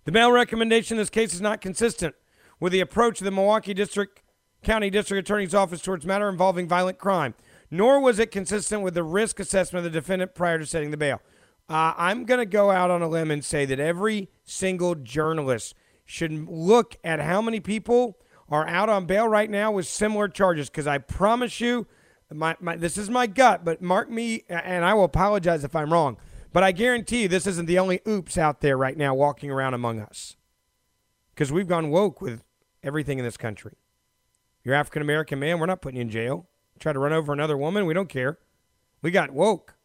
The 0.06 0.12
bail 0.12 0.32
recommendation 0.32 0.98
in 0.98 1.02
this 1.02 1.10
case 1.10 1.34
is 1.34 1.42
not 1.42 1.62
consistent 1.62 2.16
with 2.60 2.72
the 2.72 2.80
approach 2.80 3.22
of 3.22 3.26
the 3.26 3.32
Milwaukee 3.32 3.74
District 3.74 4.22
County 4.64 4.90
District 4.90 5.28
Attorney's 5.28 5.54
Office 5.54 5.82
towards 5.82 6.06
matter 6.06 6.30
involving 6.30 6.68
violent 6.68 6.98
crime, 6.98 7.34
nor 7.70 8.00
was 8.00 8.20
it 8.20 8.32
consistent 8.32 8.82
with 8.82 8.94
the 8.94 9.04
risk 9.04 9.40
assessment 9.40 9.86
of 9.86 9.92
the 9.92 10.00
defendant 10.00 10.36
prior 10.36 10.58
to 10.58 10.66
setting 10.66 10.92
the 10.92 10.98
bail. 10.98 11.22
Uh, 11.70 11.94
I'm 11.98 12.26
going 12.26 12.40
to 12.40 12.46
go 12.46 12.72
out 12.72 12.90
on 12.90 13.02
a 13.02 13.08
limb 13.08 13.30
and 13.30 13.46
say 13.46 13.66
that 13.66 13.80
every 13.80 14.30
single 14.44 14.96
journalist 14.96 15.76
should 16.06 16.50
look 16.50 16.98
at 17.04 17.20
how 17.20 17.42
many 17.42 17.60
people 17.60 18.18
are 18.50 18.68
out 18.68 18.90
on 18.90 19.06
bail 19.06 19.28
right 19.28 19.50
now 19.50 19.72
with 19.72 19.88
similar 19.88 20.28
charges 20.28 20.70
because 20.70 20.88
I 20.88 20.98
promise 20.98 21.62
you, 21.62 21.86
my, 22.34 22.56
my, 22.60 22.76
this 22.76 22.98
is 22.98 23.10
my 23.10 23.28
gut, 23.28 23.64
but 23.64 23.82
mark 23.82 24.10
me, 24.10 24.44
and 24.50 24.84
I 24.84 24.94
will 24.96 25.04
apologize 25.04 25.64
if 25.64 25.76
I'm 25.76 25.94
wrong. 25.94 26.18
But 26.52 26.64
I 26.64 26.72
guarantee 26.72 27.24
you, 27.24 27.28
this 27.28 27.48
isn't 27.48 27.68
the 27.68 27.80
only 27.80 28.02
oops 28.08 28.38
out 28.38 28.62
there 28.62 28.78
right 28.78 28.98
now 28.98 29.14
walking 29.14 29.52
around 29.52 29.74
among 29.74 30.00
us. 30.00 30.36
Because 31.34 31.52
we've 31.52 31.68
gone 31.68 31.90
woke 31.90 32.22
with 32.22 32.44
everything 32.84 33.20
in 33.20 33.26
this 33.26 33.38
country. 33.38 33.78
You're 34.64 34.76
African 34.76 35.02
American 35.02 35.40
man, 35.40 35.60
we're 35.60 35.68
not 35.68 35.82
putting 35.82 35.98
you 35.98 36.02
in 36.02 36.10
jail. 36.10 36.48
try 36.80 36.94
to 36.94 37.00
run 37.00 37.14
over 37.14 37.32
another 37.32 37.58
woman. 37.58 37.86
We 37.86 37.94
don't 37.94 38.10
care. 38.10 38.40
We 39.02 39.12
got 39.12 39.32
woke. 39.32 39.76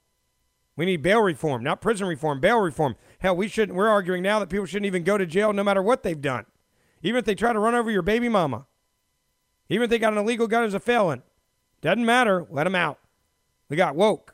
We 0.77 0.87
need 0.87 1.03
bail 1.03 1.20
reform, 1.20 1.62
not 1.62 1.81
prison 1.81 2.09
reform, 2.09 2.40
bail 2.40 2.59
reform. 2.59 2.96
Hell, 3.20 3.37
we 3.37 3.46
shouldn't. 3.46 3.77
We're 3.77 3.88
arguing 3.88 4.22
now 4.22 4.40
that 4.40 4.48
people 4.48 4.66
shouldn't 4.66 4.87
even 4.87 5.05
go 5.05 5.16
to 5.16 5.27
jail 5.27 5.53
no 5.53 5.62
matter 5.62 5.83
what 5.83 6.03
they've 6.03 6.20
done, 6.20 6.46
even 7.03 7.18
if 7.18 7.24
they 7.24 7.37
try 7.37 7.53
to 7.53 7.59
run 7.61 7.77
over 7.77 7.90
your 7.90 8.03
baby 8.03 8.29
mama, 8.29 8.66
even 9.68 9.85
if 9.85 9.90
they 9.90 9.98
got 9.98 10.12
an 10.12 10.18
illegal 10.18 10.48
gun 10.48 10.64
as 10.64 10.74
a 10.74 10.81
felon. 10.81 11.22
Doesn't 11.81 12.05
matter. 12.05 12.46
Let 12.50 12.64
them 12.64 12.74
out. 12.74 12.98
We 13.68 13.77
got 13.77 13.94
woke. 13.94 14.34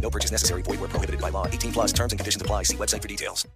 No 0.00 0.10
purchase 0.10 0.30
necessary. 0.30 0.62
Void 0.62 0.80
where 0.80 0.88
prohibited 0.88 1.20
by 1.20 1.30
law. 1.30 1.46
18 1.46 1.72
plus 1.72 1.92
terms 1.92 2.12
and 2.12 2.20
conditions 2.20 2.42
apply. 2.42 2.62
See 2.64 2.76
website 2.76 3.02
for 3.02 3.08
details. 3.08 3.46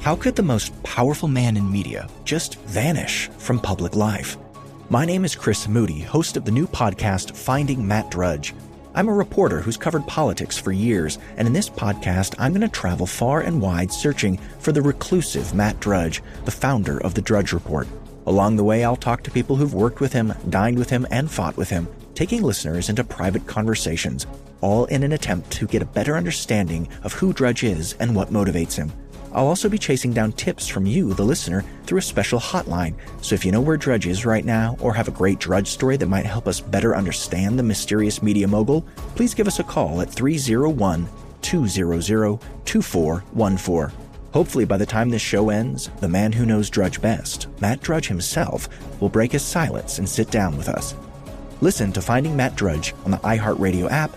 How 0.00 0.16
could 0.16 0.36
the 0.36 0.42
most 0.42 0.70
powerful 0.82 1.28
man 1.28 1.56
in 1.56 1.70
media 1.70 2.08
just 2.24 2.56
vanish 2.60 3.28
from 3.38 3.58
public 3.58 3.96
life? 3.96 4.36
My 4.90 5.06
name 5.06 5.24
is 5.24 5.34
Chris 5.34 5.66
Moody, 5.66 6.00
host 6.00 6.36
of 6.36 6.44
the 6.44 6.50
new 6.50 6.66
podcast, 6.66 7.34
Finding 7.34 7.86
Matt 7.86 8.10
Drudge. 8.10 8.54
I'm 8.94 9.08
a 9.08 9.14
reporter 9.14 9.60
who's 9.60 9.78
covered 9.78 10.06
politics 10.06 10.58
for 10.58 10.72
years, 10.72 11.18
and 11.38 11.48
in 11.48 11.54
this 11.54 11.70
podcast, 11.70 12.34
I'm 12.38 12.52
going 12.52 12.60
to 12.60 12.68
travel 12.68 13.06
far 13.06 13.40
and 13.40 13.62
wide 13.62 13.90
searching 13.90 14.38
for 14.58 14.72
the 14.72 14.82
reclusive 14.82 15.54
Matt 15.54 15.80
Drudge, 15.80 16.22
the 16.44 16.50
founder 16.50 17.00
of 17.02 17.14
the 17.14 17.22
Drudge 17.22 17.52
Report. 17.54 17.88
Along 18.26 18.56
the 18.56 18.62
way, 18.64 18.84
I'll 18.84 18.94
talk 18.94 19.22
to 19.22 19.30
people 19.30 19.56
who've 19.56 19.74
worked 19.74 20.00
with 20.00 20.12
him, 20.12 20.34
dined 20.50 20.78
with 20.78 20.90
him, 20.90 21.06
and 21.10 21.30
fought 21.30 21.56
with 21.56 21.70
him, 21.70 21.88
taking 22.14 22.42
listeners 22.42 22.88
into 22.88 23.02
private 23.04 23.46
conversations, 23.46 24.26
all 24.64 24.86
in 24.86 25.02
an 25.02 25.12
attempt 25.12 25.50
to 25.50 25.66
get 25.66 25.82
a 25.82 25.86
better 25.86 26.16
understanding 26.16 26.88
of 27.02 27.12
who 27.12 27.34
Drudge 27.34 27.62
is 27.64 27.92
and 28.00 28.16
what 28.16 28.30
motivates 28.30 28.74
him. 28.74 28.90
I'll 29.30 29.46
also 29.46 29.68
be 29.68 29.76
chasing 29.76 30.14
down 30.14 30.32
tips 30.32 30.66
from 30.66 30.86
you, 30.86 31.12
the 31.12 31.22
listener, 31.22 31.62
through 31.84 31.98
a 31.98 32.02
special 32.02 32.40
hotline. 32.40 32.94
So 33.20 33.34
if 33.34 33.44
you 33.44 33.52
know 33.52 33.60
where 33.60 33.76
Drudge 33.76 34.06
is 34.06 34.24
right 34.24 34.44
now 34.44 34.78
or 34.80 34.94
have 34.94 35.08
a 35.08 35.18
great 35.20 35.38
Drudge 35.38 35.68
story 35.68 35.98
that 35.98 36.08
might 36.08 36.24
help 36.24 36.48
us 36.48 36.60
better 36.60 36.96
understand 36.96 37.58
the 37.58 37.62
mysterious 37.62 38.22
media 38.22 38.48
mogul, 38.48 38.86
please 39.16 39.34
give 39.34 39.46
us 39.46 39.58
a 39.58 39.64
call 39.64 40.00
at 40.00 40.10
301 40.10 41.08
200 41.42 42.40
2414. 42.64 43.98
Hopefully, 44.32 44.64
by 44.64 44.78
the 44.78 44.86
time 44.86 45.10
this 45.10 45.20
show 45.20 45.50
ends, 45.50 45.90
the 46.00 46.08
man 46.08 46.32
who 46.32 46.46
knows 46.46 46.70
Drudge 46.70 47.02
best, 47.02 47.48
Matt 47.60 47.82
Drudge 47.82 48.08
himself, 48.08 48.68
will 48.98 49.10
break 49.10 49.32
his 49.32 49.42
silence 49.42 49.98
and 49.98 50.08
sit 50.08 50.30
down 50.30 50.56
with 50.56 50.70
us. 50.70 50.94
Listen 51.60 51.92
to 51.92 52.00
Finding 52.00 52.34
Matt 52.34 52.56
Drudge 52.56 52.94
on 53.04 53.10
the 53.10 53.18
iHeartRadio 53.18 53.90
app, 53.90 54.16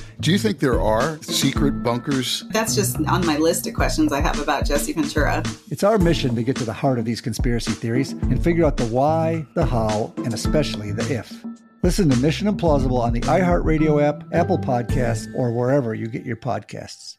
Do 0.21 0.31
you 0.31 0.37
think 0.37 0.59
there 0.59 0.79
are 0.79 1.19
secret 1.23 1.81
bunkers? 1.81 2.43
That's 2.51 2.75
just 2.75 2.95
on 3.07 3.25
my 3.25 3.37
list 3.37 3.65
of 3.65 3.73
questions 3.73 4.13
I 4.13 4.21
have 4.21 4.39
about 4.39 4.65
Jesse 4.65 4.93
Ventura. 4.93 5.41
It's 5.71 5.83
our 5.83 5.97
mission 5.97 6.35
to 6.35 6.43
get 6.43 6.55
to 6.57 6.63
the 6.63 6.71
heart 6.71 6.99
of 6.99 7.05
these 7.05 7.21
conspiracy 7.21 7.71
theories 7.71 8.11
and 8.11 8.41
figure 8.43 8.63
out 8.63 8.77
the 8.77 8.85
why, 8.85 9.47
the 9.55 9.65
how, 9.65 10.13
and 10.17 10.31
especially 10.31 10.91
the 10.91 11.11
if. 11.11 11.43
Listen 11.81 12.07
to 12.07 12.15
Mission 12.17 12.47
Implausible 12.47 12.99
on 12.99 13.13
the 13.13 13.21
iHeartRadio 13.21 13.99
app, 13.99 14.23
Apple 14.31 14.59
Podcasts, 14.59 15.27
or 15.33 15.51
wherever 15.51 15.95
you 15.95 16.05
get 16.05 16.23
your 16.23 16.37
podcasts. 16.37 17.17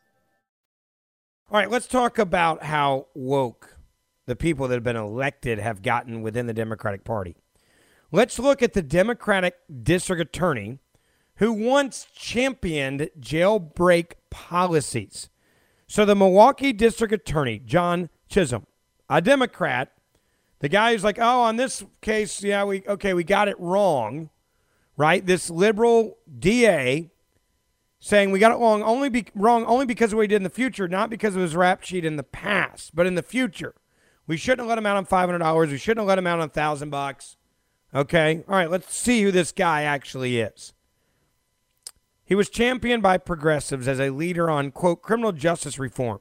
All 1.51 1.59
right, 1.59 1.69
let's 1.69 1.89
talk 1.89 2.21
about 2.21 2.63
how 2.63 3.09
woke 3.17 3.79
the 4.27 4.37
people 4.37 4.69
that 4.69 4.75
have 4.75 4.85
been 4.85 4.95
elected 4.95 5.59
have 5.59 5.83
gotten 5.83 6.23
within 6.23 6.47
the 6.47 6.55
Democratic 6.55 7.03
Party. 7.03 7.35
Let's 8.13 8.39
look 8.39 8.63
at 8.63 8.75
the 8.75 8.83
Democratic 8.83 9.57
District 9.83 10.21
Attorney 10.21 10.79
who 11.43 11.53
once 11.53 12.07
championed 12.15 13.11
jailbreak 13.19 14.13
policies. 14.31 15.29
So 15.89 16.05
the 16.05 16.15
Milwaukee 16.15 16.73
District 16.73 17.13
Attorney, 17.13 17.59
John 17.59 18.11
Chisholm, 18.29 18.65
a 19.11 19.21
Democrat, 19.21 19.91
the 20.61 20.69
guy 20.69 20.93
who's 20.93 21.03
like, 21.03 21.19
oh, 21.19 21.41
on 21.41 21.57
this 21.57 21.83
case, 22.01 22.45
yeah, 22.45 22.63
we 22.63 22.85
okay, 22.87 23.13
we 23.13 23.25
got 23.25 23.49
it 23.49 23.59
wrong, 23.59 24.31
right? 24.97 25.27
This 25.27 25.51
liberal 25.51 26.17
DA 26.39 27.11
saying 27.99 28.31
we 28.31 28.39
got 28.39 28.53
it 28.53 28.59
wrong 28.59 28.85
only 28.85 29.09
be 29.09 29.27
wrong 29.35 29.65
only 29.65 29.85
because 29.85 30.13
of 30.13 30.19
what 30.19 30.23
he 30.23 30.29
did 30.29 30.37
in 30.37 30.45
the 30.45 30.49
future, 30.49 30.87
not 30.87 31.11
because 31.11 31.35
of 31.35 31.43
his 31.43 31.57
rap 31.57 31.83
sheet 31.83 32.05
in 32.05 32.15
the 32.15 32.23
past, 32.23 32.95
but 32.95 33.05
in 33.05 33.17
the 33.17 33.23
future. 33.23 33.75
We 34.29 34.37
shouldn't 34.37 34.61
have 34.61 34.69
let 34.69 34.79
him 34.79 34.87
out 34.87 34.97
on 34.97 35.07
five 35.07 35.29
hundred 35.29 35.41
dollars. 35.41 35.73
We 35.73 35.79
shouldn't 35.79 36.03
have 36.03 36.09
let 36.09 36.19
him 36.19 36.27
out 36.29 36.39
on 36.39 36.51
thousand 36.51 36.91
bucks. 36.91 37.37
Okay, 37.93 38.45
all 38.47 38.55
right. 38.55 38.71
Let's 38.71 38.95
see 38.95 39.23
who 39.23 39.33
this 39.33 39.51
guy 39.51 39.83
actually 39.83 40.39
is. 40.39 40.73
He 42.33 42.35
was 42.35 42.49
championed 42.49 43.03
by 43.03 43.19
progressives 43.19 43.87
as 43.87 44.01
a 44.01 44.09
leader 44.09 44.49
on, 44.49 44.71
quote, 44.71 45.03
criminal 45.03 45.33
justice 45.33 45.79
reform 45.79 46.21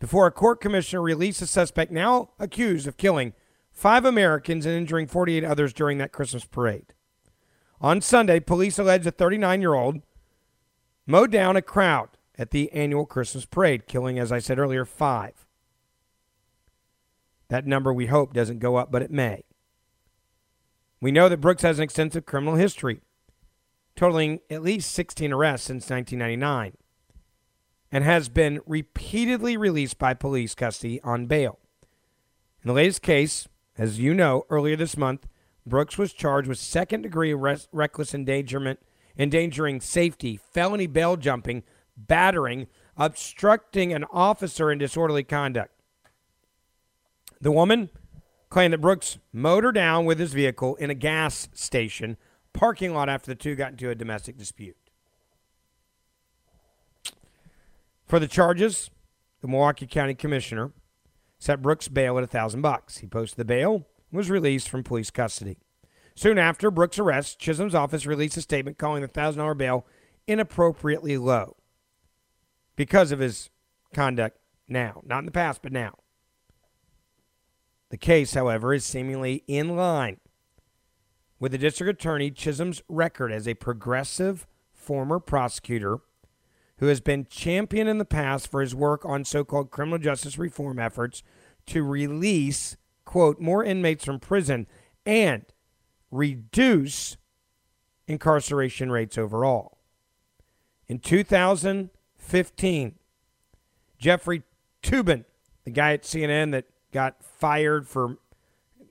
before 0.00 0.26
a 0.26 0.32
court 0.32 0.60
commissioner 0.60 1.00
released 1.00 1.40
a 1.40 1.46
suspect 1.46 1.92
now 1.92 2.30
accused 2.40 2.88
of 2.88 2.96
killing 2.96 3.32
five 3.70 4.04
Americans 4.04 4.66
and 4.66 4.74
injuring 4.74 5.06
48 5.06 5.44
others 5.44 5.72
during 5.72 5.98
that 5.98 6.10
Christmas 6.10 6.44
parade. 6.44 6.92
On 7.80 8.00
Sunday, 8.00 8.40
police 8.40 8.80
alleged 8.80 9.06
a 9.06 9.12
39 9.12 9.60
year 9.60 9.74
old 9.74 10.02
mowed 11.06 11.30
down 11.30 11.54
a 11.54 11.62
crowd 11.62 12.08
at 12.36 12.50
the 12.50 12.72
annual 12.72 13.06
Christmas 13.06 13.46
parade, 13.46 13.86
killing, 13.86 14.18
as 14.18 14.32
I 14.32 14.40
said 14.40 14.58
earlier, 14.58 14.84
five. 14.84 15.46
That 17.46 17.64
number 17.64 17.92
we 17.92 18.06
hope 18.06 18.32
doesn't 18.32 18.58
go 18.58 18.74
up, 18.74 18.90
but 18.90 19.02
it 19.02 19.12
may. 19.12 19.44
We 21.00 21.12
know 21.12 21.28
that 21.28 21.40
Brooks 21.40 21.62
has 21.62 21.78
an 21.78 21.84
extensive 21.84 22.26
criminal 22.26 22.56
history 22.56 23.02
totaling 23.96 24.40
at 24.50 24.62
least 24.62 24.92
16 24.92 25.32
arrests 25.32 25.66
since 25.66 25.90
1999, 25.90 26.76
and 27.90 28.04
has 28.04 28.28
been 28.28 28.60
repeatedly 28.66 29.56
released 29.56 29.98
by 29.98 30.14
police 30.14 30.54
custody 30.54 31.00
on 31.02 31.26
bail. 31.26 31.58
In 32.62 32.68
the 32.68 32.74
latest 32.74 33.02
case, 33.02 33.48
as 33.78 33.98
you 33.98 34.14
know, 34.14 34.44
earlier 34.50 34.76
this 34.76 34.96
month, 34.96 35.26
Brooks 35.64 35.98
was 35.98 36.12
charged 36.12 36.48
with 36.48 36.58
second 36.58 37.02
degree 37.02 37.34
reckless 37.34 38.14
endangerment, 38.14 38.80
endangering 39.18 39.80
safety, 39.80 40.36
felony 40.36 40.86
bail 40.86 41.16
jumping, 41.16 41.64
battering, 41.96 42.66
obstructing 42.96 43.92
an 43.92 44.04
officer, 44.12 44.70
and 44.70 44.78
disorderly 44.78 45.24
conduct. 45.24 45.72
The 47.40 47.52
woman 47.52 47.90
claimed 48.48 48.72
that 48.72 48.80
Brooks 48.80 49.18
mowed 49.32 49.64
her 49.64 49.72
down 49.72 50.04
with 50.04 50.18
his 50.18 50.32
vehicle 50.32 50.76
in 50.76 50.90
a 50.90 50.94
gas 50.94 51.48
station 51.52 52.16
parking 52.56 52.94
lot 52.94 53.08
after 53.08 53.30
the 53.30 53.34
two 53.34 53.54
got 53.54 53.72
into 53.72 53.90
a 53.90 53.94
domestic 53.94 54.36
dispute. 54.36 54.76
For 58.06 58.18
the 58.18 58.26
charges, 58.26 58.90
the 59.42 59.48
Milwaukee 59.48 59.86
County 59.86 60.14
Commissioner 60.14 60.72
set 61.38 61.60
Brooks 61.60 61.88
bail 61.88 62.16
at 62.18 62.24
a 62.24 62.28
thousand 62.28 62.62
bucks. 62.62 62.98
He 62.98 63.06
posted 63.06 63.36
the 63.36 63.44
bail 63.44 63.86
and 64.10 64.16
was 64.16 64.30
released 64.30 64.68
from 64.68 64.82
police 64.82 65.10
custody. 65.10 65.58
Soon 66.14 66.38
after 66.38 66.70
Brooks' 66.70 66.98
arrest, 66.98 67.38
Chisholm's 67.38 67.74
office 67.74 68.06
released 68.06 68.38
a 68.38 68.42
statement 68.42 68.78
calling 68.78 69.02
the 69.02 69.08
thousand 69.08 69.40
dollar 69.40 69.54
bail 69.54 69.86
inappropriately 70.26 71.18
low 71.18 71.56
because 72.74 73.12
of 73.12 73.18
his 73.18 73.50
conduct 73.92 74.38
now, 74.66 75.02
not 75.04 75.20
in 75.20 75.26
the 75.26 75.30
past, 75.30 75.60
but 75.62 75.72
now. 75.72 75.94
The 77.90 77.98
case, 77.98 78.34
however, 78.34 78.72
is 78.72 78.84
seemingly 78.84 79.44
in 79.46 79.76
line 79.76 80.18
with 81.38 81.52
the 81.52 81.58
district 81.58 82.00
attorney 82.00 82.30
Chisholm's 82.30 82.82
record 82.88 83.32
as 83.32 83.46
a 83.46 83.54
progressive 83.54 84.46
former 84.72 85.18
prosecutor 85.18 85.98
who 86.78 86.86
has 86.86 87.00
been 87.00 87.26
championed 87.28 87.88
in 87.88 87.98
the 87.98 88.04
past 88.04 88.48
for 88.48 88.60
his 88.60 88.74
work 88.74 89.04
on 89.04 89.24
so 89.24 89.44
called 89.44 89.70
criminal 89.70 89.98
justice 89.98 90.38
reform 90.38 90.78
efforts 90.78 91.22
to 91.66 91.82
release, 91.82 92.76
quote, 93.04 93.40
more 93.40 93.64
inmates 93.64 94.04
from 94.04 94.20
prison 94.20 94.66
and 95.04 95.44
reduce 96.10 97.16
incarceration 98.06 98.90
rates 98.92 99.18
overall. 99.18 99.78
In 100.86 100.98
2015, 100.98 102.94
Jeffrey 103.98 104.42
Toobin, 104.82 105.24
the 105.64 105.70
guy 105.70 105.94
at 105.94 106.02
CNN 106.02 106.52
that 106.52 106.66
got 106.92 107.24
fired 107.24 107.88
for, 107.88 108.18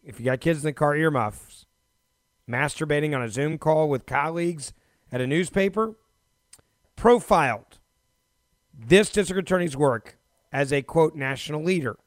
if 0.03 0.19
you 0.19 0.25
got 0.25 0.41
kids 0.41 0.59
in 0.59 0.65
the 0.65 0.73
car, 0.73 0.95
earmuffs, 0.95 1.64
masturbating 2.49 3.15
on 3.15 3.21
a 3.21 3.29
Zoom 3.29 3.57
call 3.57 3.89
with 3.89 4.05
colleagues 4.05 4.73
at 5.11 5.21
a 5.21 5.27
newspaper, 5.27 5.95
profiled 6.95 7.79
this 8.77 9.09
district 9.09 9.47
attorney's 9.47 9.77
work 9.77 10.17
as 10.51 10.71
a 10.71 10.81
quote 10.81 11.15
national 11.15 11.63
leader 11.63 11.97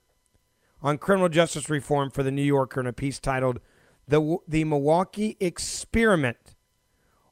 on 0.83 0.99
criminal 0.99 1.29
justice 1.29 1.69
reform 1.69 2.11
for 2.11 2.23
the 2.23 2.31
New 2.31 2.43
Yorker 2.43 2.81
in 2.81 2.87
a 2.87 2.93
piece 2.93 3.19
titled 3.19 3.61
the, 4.07 4.39
the 4.47 4.65
Milwaukee 4.65 5.37
Experiment 5.41 6.55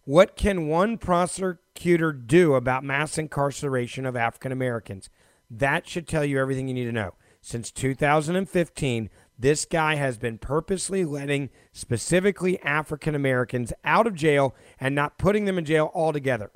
What 0.05 0.37
Can 0.37 0.69
One 0.69 0.99
Prosecutor 0.99 2.12
Do 2.12 2.55
About 2.55 2.85
Mass 2.85 3.19
Incarceration 3.19 4.05
of 4.05 4.16
African 4.16 4.53
Americans? 4.53 5.09
That 5.51 5.88
should 5.88 6.09
tell 6.09 6.25
you 6.25 6.38
everything 6.38 6.69
you 6.69 6.75
need 6.75 6.85
to 6.85 6.92
know. 6.92 7.14
Since 7.40 7.71
2015, 7.71 9.09
this 9.38 9.64
guy 9.64 9.96
has 9.96 10.16
been 10.16 10.38
purposely 10.38 11.05
letting 11.05 11.51
specifically 11.72 12.61
African 12.62 13.14
Americans 13.14 13.72
out 13.85 14.07
of 14.07 14.14
jail 14.14 14.55
and 14.81 14.94
not 14.94 15.18
putting 15.18 15.44
them 15.44 15.59
in 15.59 15.64
jail 15.64 15.90
altogether. 15.94 16.51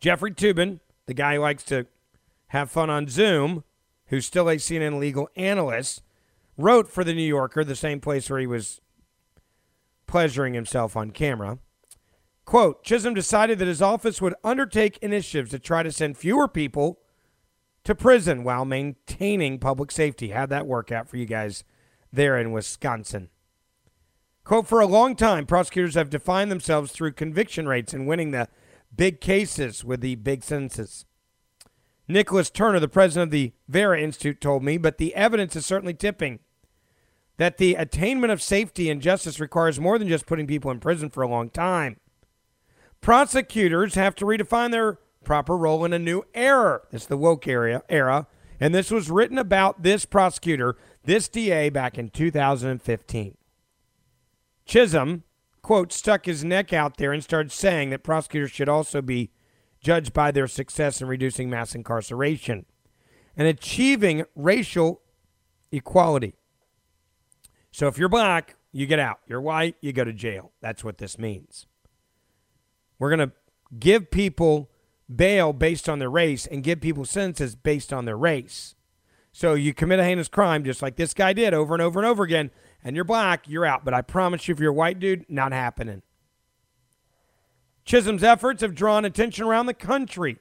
Jeffrey 0.00 0.32
Toobin, 0.32 0.80
the 1.06 1.14
guy 1.14 1.34
who 1.34 1.40
likes 1.40 1.62
to 1.64 1.86
have 2.48 2.70
fun 2.70 2.88
on 2.88 3.06
Zoom, 3.06 3.64
who's 4.06 4.24
still 4.24 4.48
a 4.48 4.56
CNN 4.56 4.98
legal 4.98 5.28
analyst, 5.36 6.02
wrote 6.56 6.88
for 6.88 7.04
The 7.04 7.14
New 7.14 7.22
Yorker, 7.22 7.62
the 7.62 7.76
same 7.76 8.00
place 8.00 8.30
where 8.30 8.40
he 8.40 8.46
was 8.46 8.80
pleasuring 10.06 10.54
himself 10.54 10.96
on 10.96 11.10
camera. 11.10 11.58
Quote 12.46 12.82
Chisholm 12.82 13.14
decided 13.14 13.58
that 13.58 13.68
his 13.68 13.82
office 13.82 14.20
would 14.22 14.34
undertake 14.42 14.98
initiatives 14.98 15.50
to 15.50 15.58
try 15.58 15.82
to 15.82 15.92
send 15.92 16.16
fewer 16.16 16.48
people 16.48 16.98
to 17.84 17.94
prison 17.94 18.44
while 18.44 18.64
maintaining 18.64 19.58
public 19.58 19.90
safety. 19.90 20.30
How'd 20.30 20.50
that 20.50 20.66
work 20.66 20.92
out 20.92 21.08
for 21.08 21.16
you 21.16 21.26
guys 21.26 21.64
there 22.12 22.38
in 22.38 22.52
Wisconsin? 22.52 23.30
Quote 24.44 24.66
For 24.66 24.80
a 24.80 24.86
long 24.86 25.16
time, 25.16 25.46
prosecutors 25.46 25.94
have 25.94 26.10
defined 26.10 26.50
themselves 26.50 26.92
through 26.92 27.12
conviction 27.12 27.68
rates 27.68 27.94
and 27.94 28.06
winning 28.06 28.30
the 28.30 28.48
big 28.94 29.20
cases 29.20 29.84
with 29.84 30.00
the 30.00 30.16
big 30.16 30.42
sentences. 30.42 31.04
Nicholas 32.08 32.50
Turner, 32.50 32.80
the 32.80 32.88
president 32.88 33.28
of 33.28 33.30
the 33.30 33.52
Vera 33.68 34.00
Institute, 34.00 34.40
told 34.40 34.64
me, 34.64 34.76
but 34.76 34.98
the 34.98 35.14
evidence 35.14 35.54
is 35.54 35.64
certainly 35.64 35.94
tipping 35.94 36.40
that 37.36 37.56
the 37.56 37.74
attainment 37.74 38.32
of 38.32 38.42
safety 38.42 38.90
and 38.90 39.00
justice 39.00 39.40
requires 39.40 39.80
more 39.80 39.98
than 39.98 40.08
just 40.08 40.26
putting 40.26 40.46
people 40.46 40.70
in 40.70 40.80
prison 40.80 41.08
for 41.08 41.22
a 41.22 41.28
long 41.28 41.48
time. 41.48 41.98
Prosecutors 43.00 43.94
have 43.94 44.14
to 44.16 44.26
redefine 44.26 44.72
their 44.72 44.98
proper 45.24 45.56
role 45.56 45.84
in 45.84 45.92
a 45.92 45.98
new 45.98 46.24
era. 46.34 46.82
It's 46.90 47.06
the 47.06 47.16
woke 47.16 47.46
era, 47.46 47.82
era, 47.88 48.26
and 48.58 48.74
this 48.74 48.90
was 48.90 49.10
written 49.10 49.38
about 49.38 49.82
this 49.82 50.04
prosecutor, 50.04 50.76
this 51.04 51.28
DA, 51.28 51.70
back 51.70 51.98
in 51.98 52.10
2015. 52.10 53.36
Chisholm, 54.64 55.24
quote, 55.62 55.92
stuck 55.92 56.26
his 56.26 56.44
neck 56.44 56.72
out 56.72 56.96
there 56.96 57.12
and 57.12 57.24
started 57.24 57.52
saying 57.52 57.90
that 57.90 58.02
prosecutors 58.02 58.50
should 58.50 58.68
also 58.68 59.02
be 59.02 59.30
judged 59.80 60.12
by 60.12 60.30
their 60.30 60.46
success 60.46 61.00
in 61.00 61.08
reducing 61.08 61.48
mass 61.48 61.74
incarceration 61.74 62.66
and 63.36 63.48
achieving 63.48 64.24
racial 64.34 65.00
equality. 65.72 66.34
So 67.72 67.86
if 67.86 67.98
you're 67.98 68.08
black, 68.08 68.56
you 68.72 68.86
get 68.86 68.98
out. 68.98 69.20
You're 69.26 69.40
white, 69.40 69.76
you 69.80 69.92
go 69.92 70.04
to 70.04 70.12
jail. 70.12 70.52
That's 70.60 70.84
what 70.84 70.98
this 70.98 71.18
means. 71.18 71.66
We're 72.98 73.14
going 73.14 73.30
to 73.30 73.34
give 73.78 74.10
people 74.10 74.69
bail 75.14 75.52
based 75.52 75.88
on 75.88 75.98
their 75.98 76.10
race 76.10 76.46
and 76.46 76.62
give 76.62 76.80
people 76.80 77.04
sentences 77.04 77.54
based 77.54 77.92
on 77.92 78.04
their 78.04 78.16
race. 78.16 78.74
So 79.32 79.54
you 79.54 79.74
commit 79.74 80.00
a 80.00 80.04
heinous 80.04 80.28
crime 80.28 80.64
just 80.64 80.82
like 80.82 80.96
this 80.96 81.14
guy 81.14 81.32
did 81.32 81.54
over 81.54 81.74
and 81.74 81.82
over 81.82 82.00
and 82.00 82.06
over 82.06 82.22
again, 82.22 82.50
and 82.82 82.96
you're 82.96 83.04
black, 83.04 83.48
you're 83.48 83.66
out. 83.66 83.84
But 83.84 83.94
I 83.94 84.02
promise 84.02 84.48
you, 84.48 84.54
if 84.54 84.60
you're 84.60 84.70
a 84.70 84.74
white 84.74 84.98
dude, 84.98 85.26
not 85.28 85.52
happening. 85.52 86.02
Chisholm's 87.84 88.22
efforts 88.22 88.62
have 88.62 88.74
drawn 88.74 89.04
attention 89.04 89.44
around 89.44 89.66
the 89.66 89.74
country. 89.74 90.38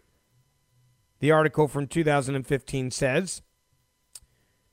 The 1.19 1.31
article 1.31 1.67
from 1.67 1.87
2015 1.87 2.91
says 2.91 3.41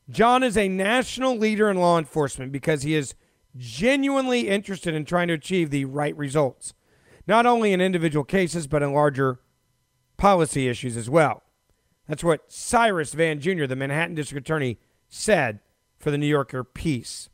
John 0.08 0.42
is 0.42 0.56
a 0.56 0.68
national 0.68 1.36
leader 1.36 1.70
in 1.70 1.78
law 1.78 1.98
enforcement 1.98 2.52
because 2.52 2.82
he 2.82 2.94
is 2.94 3.14
genuinely 3.56 4.48
interested 4.48 4.94
in 4.94 5.04
trying 5.04 5.28
to 5.28 5.34
achieve 5.34 5.70
the 5.70 5.84
right 5.86 6.16
results, 6.16 6.74
not 7.26 7.46
only 7.46 7.72
in 7.72 7.80
individual 7.80 8.24
cases, 8.24 8.66
but 8.66 8.82
in 8.82 8.92
larger 8.92 9.40
policy 10.16 10.68
issues 10.68 10.96
as 10.96 11.10
well. 11.10 11.42
That's 12.08 12.24
what 12.24 12.50
Cyrus 12.50 13.12
Vance 13.14 13.44
Jr., 13.44 13.66
the 13.66 13.76
Manhattan 13.76 14.14
District 14.14 14.46
Attorney, 14.46 14.78
said 15.08 15.60
for 15.98 16.10
the 16.10 16.18
New 16.18 16.26
Yorker 16.26 16.62
piece. 16.64 17.28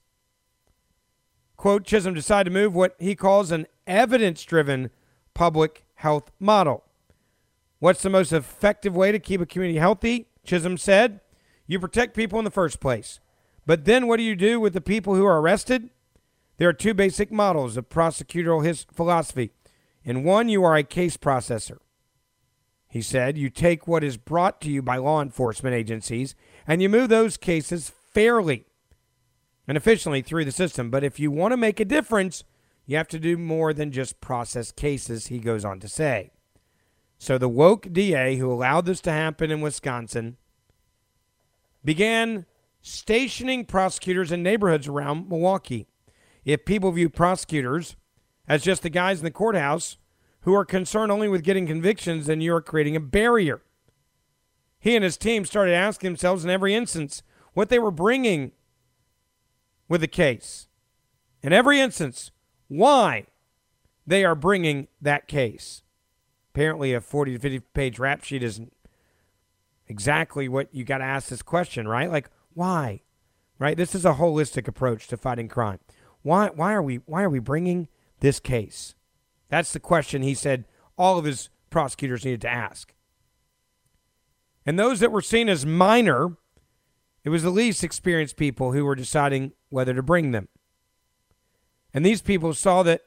Quote 1.57 1.85
Chisholm 1.85 2.15
decided 2.15 2.51
to 2.51 2.55
move 2.55 2.75
what 2.75 2.97
he 2.99 3.15
calls 3.15 3.51
an 3.51 3.67
evidence 3.87 4.43
driven 4.45 4.91
public 5.35 5.85
health 5.97 6.31
model. 6.41 6.85
What's 7.79 8.03
the 8.03 8.11
most 8.11 8.33
effective 8.33 8.97
way 8.97 9.13
to 9.13 9.19
keep 9.19 9.41
a 9.41 9.47
community 9.47 9.79
healthy? 9.79 10.29
Chisholm 10.45 10.77
said, 10.77 11.21
You 11.67 11.79
protect 11.79 12.17
people 12.17 12.39
in 12.39 12.45
the 12.45 12.51
first 12.51 12.81
place. 12.81 13.21
But 13.67 13.85
then 13.85 14.07
what 14.07 14.17
do 14.17 14.23
you 14.23 14.35
do 14.35 14.59
with 14.59 14.73
the 14.73 14.81
people 14.81 15.15
who 15.15 15.25
are 15.25 15.41
arrested? 15.41 15.91
There 16.59 16.69
are 16.69 16.73
two 16.73 16.95
basic 16.95 17.31
models 17.31 17.77
of 17.77 17.89
prosecutorial 17.89 18.65
his 18.65 18.87
philosophy. 18.93 19.51
In 20.05 20.25
one, 20.25 20.49
you 20.49 20.65
are 20.65 20.77
a 20.77 20.83
case 20.83 21.17
processor. 21.17 21.79
He 22.93 23.01
said, 23.01 23.39
You 23.39 23.49
take 23.49 23.89
what 23.89 24.05
is 24.05 24.19
brought 24.19 24.61
to 24.61 24.71
you 24.71 24.83
by 24.83 24.99
law 24.99 25.23
enforcement 25.23 25.75
agencies 25.75 26.35
and 26.67 26.83
you 26.83 26.91
move 26.91 27.09
those 27.09 27.39
cases 27.39 27.91
fairly 28.13 28.67
and 29.67 29.79
efficiently 29.79 30.21
through 30.21 30.45
the 30.45 30.53
system. 30.53 30.91
But 30.91 31.03
if 31.03 31.19
you 31.19 31.31
want 31.31 31.53
to 31.53 31.57
make 31.57 31.81
a 31.81 31.87
difference, 31.87 32.45
you 32.85 32.99
have 32.99 33.09
to 33.09 33.19
do 33.19 33.39
more 33.39 33.73
than 33.73 33.93
just 33.93 34.21
process 34.21 34.73
cases, 34.73 35.29
he 35.29 35.39
goes 35.39 35.65
on 35.65 35.81
to 35.81 35.89
say. 35.89 36.33
So 37.17 37.39
the 37.39 37.49
woke 37.49 37.91
DA 37.91 38.37
who 38.37 38.53
allowed 38.53 38.85
this 38.85 39.01
to 39.03 39.11
happen 39.11 39.51
in 39.51 39.63
Wisconsin 39.63 40.37
began 41.83 42.45
stationing 42.83 43.65
prosecutors 43.65 44.31
in 44.31 44.43
neighborhoods 44.43 44.87
around 44.87 45.31
Milwaukee. 45.31 45.87
If 46.45 46.67
people 46.67 46.93
view 46.93 47.09
prosecutors 47.09 47.97
as 48.47 48.63
just 48.63 48.83
the 48.83 48.91
guys 48.91 49.21
in 49.21 49.25
the 49.25 49.31
courthouse 49.31 49.97
who 50.43 50.55
are 50.55 50.65
concerned 50.65 51.13
only 51.13 51.29
with 51.29 51.45
getting 51.45 51.67
convictions, 51.67 52.27
then 52.27 52.41
you're 52.41 52.61
creating 52.61 52.97
a 52.97 53.01
barrier. 53.01 53.63
He 54.79 54.97
and 54.97 55.05
his 55.05 55.17
team 55.17 55.45
started 55.45 55.75
asking 55.75 56.11
themselves 56.11 56.45
in 56.45 56.51
every 56.51 56.75
instance 56.75 57.23
what 57.55 57.69
they 57.69 57.79
were 57.79 57.91
bringing 57.91 58.53
with 59.89 60.01
the 60.01 60.09
case. 60.09 60.67
In 61.43 61.53
every 61.53 61.81
instance, 61.81 62.31
why 62.69 63.27
they 64.07 64.25
are 64.25 64.35
bringing 64.35 64.89
that 65.01 65.29
case. 65.29 65.83
Apparently, 66.53 66.93
a 66.93 67.01
40 67.01 67.35
to 67.35 67.39
50 67.39 67.61
page 67.73 67.99
rap 67.99 68.25
sheet 68.25 68.43
isn't 68.43 68.73
exactly 69.87 70.49
what 70.49 70.69
you 70.75 70.85
got 70.85 70.99
to 70.99 71.05
ask 71.05 71.29
this 71.29 71.43
question, 71.43 71.87
right? 71.87 72.11
Like, 72.11 72.29
why? 72.55 73.03
Right? 73.59 73.77
This 73.77 73.95
is 73.95 74.05
a 74.05 74.15
holistic 74.15 74.67
approach 74.67 75.07
to 75.09 75.17
fighting 75.17 75.49
crime. 75.49 75.79
Why, 76.23 76.49
why, 76.49 76.73
are, 76.73 76.83
we, 76.83 76.97
why 77.07 77.23
are 77.23 77.31
we 77.31 77.39
bringing 77.39 77.89
this 78.21 78.41
case? 78.41 78.95
That's 79.53 79.75
the 79.75 79.81
question 79.81 80.23
he 80.23 80.33
said 80.33 80.65
all 80.97 81.19
of 81.19 81.27
his 81.27 81.51
prosecutors 81.69 82.25
needed 82.25 82.41
to 82.41 82.49
ask. 82.49 82.95
And 84.65 84.79
those 84.79 84.99
that 85.01 85.13
were 85.13 85.21
seen 85.21 85.51
as 85.51 85.67
minor, 85.67 86.39
it 87.23 87.29
was 87.29 87.43
the 87.43 87.51
least 87.51 87.85
experienced 87.85 88.39
people 88.39 88.73
who 88.73 88.87
were 88.87 88.95
deciding 88.95 89.53
whether 89.69 89.93
to 89.93 90.03
bring 90.03 90.31
them. 90.31 90.49
And 91.93 92.03
these 92.03 92.23
people 92.23 92.55
saw 92.55 92.83
that 92.85 93.03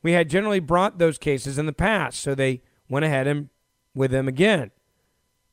we 0.00 0.12
had 0.12 0.30
generally 0.30 0.58
brought 0.58 0.96
those 0.96 1.18
cases 1.18 1.58
in 1.58 1.66
the 1.66 1.72
past, 1.74 2.20
so 2.20 2.34
they 2.34 2.62
went 2.88 3.04
ahead 3.04 3.26
and 3.26 3.50
with 3.94 4.10
them 4.10 4.26
again. 4.26 4.70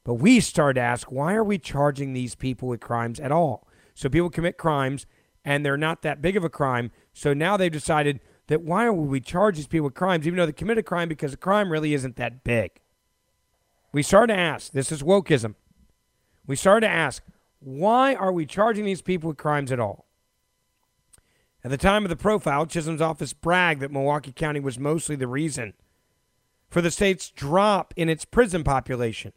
But 0.05 0.13
we 0.13 0.39
started 0.39 0.79
to 0.79 0.85
ask, 0.85 1.11
why 1.11 1.33
are 1.33 1.43
we 1.43 1.57
charging 1.57 2.13
these 2.13 2.35
people 2.35 2.69
with 2.69 2.79
crimes 2.79 3.19
at 3.19 3.33
all? 3.33 3.67
So 3.95 4.07
people 4.07 4.29
commit 4.29 4.57
crimes 4.57 5.05
and 5.43 5.65
they're 5.65 5.75
not 5.75 6.03
that 6.03 6.21
big 6.21 6.37
of 6.37 6.45
a 6.45 6.49
crime. 6.49 6.91
So 7.11 7.33
now 7.33 7.57
they've 7.57 7.69
decided 7.69 8.21
that 8.47 8.61
why 8.61 8.89
would 8.89 9.09
we 9.09 9.19
charge 9.19 9.57
these 9.57 9.67
people 9.67 9.85
with 9.85 9.93
crimes 9.93 10.25
even 10.25 10.37
though 10.37 10.45
they 10.45 10.51
committed 10.51 10.83
a 10.85 10.87
crime 10.87 11.09
because 11.09 11.31
the 11.31 11.37
crime 11.37 11.71
really 11.71 11.93
isn't 11.93 12.15
that 12.15 12.43
big? 12.43 12.71
We 13.91 14.03
started 14.03 14.33
to 14.33 14.39
ask, 14.39 14.71
this 14.71 14.91
is 14.91 15.03
wokeism. 15.03 15.55
We 16.45 16.55
started 16.55 16.87
to 16.87 16.93
ask, 16.93 17.23
why 17.59 18.15
are 18.15 18.31
we 18.31 18.45
charging 18.45 18.85
these 18.85 19.01
people 19.01 19.29
with 19.29 19.37
crimes 19.37 19.71
at 19.71 19.79
all? 19.79 20.05
At 21.63 21.71
the 21.71 21.77
time 21.77 22.05
of 22.05 22.09
the 22.09 22.15
profile, 22.15 22.65
Chisholm's 22.65 23.01
office 23.01 23.33
bragged 23.33 23.81
that 23.81 23.91
Milwaukee 23.91 24.31
County 24.31 24.59
was 24.59 24.79
mostly 24.79 25.15
the 25.15 25.27
reason 25.27 25.73
for 26.69 26.81
the 26.81 26.91
state's 26.91 27.29
drop 27.29 27.93
in 27.97 28.09
its 28.09 28.25
prison 28.25 28.63
population. 28.63 29.33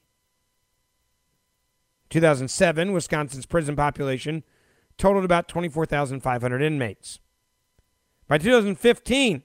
2007, 2.11 2.93
Wisconsin's 2.93 3.47
prison 3.47 3.77
population 3.77 4.43
totaled 4.99 5.25
about 5.25 5.49
24,500 5.49 6.61
inmates. 6.61 7.21
By 8.31 8.39
2015, 8.39 9.43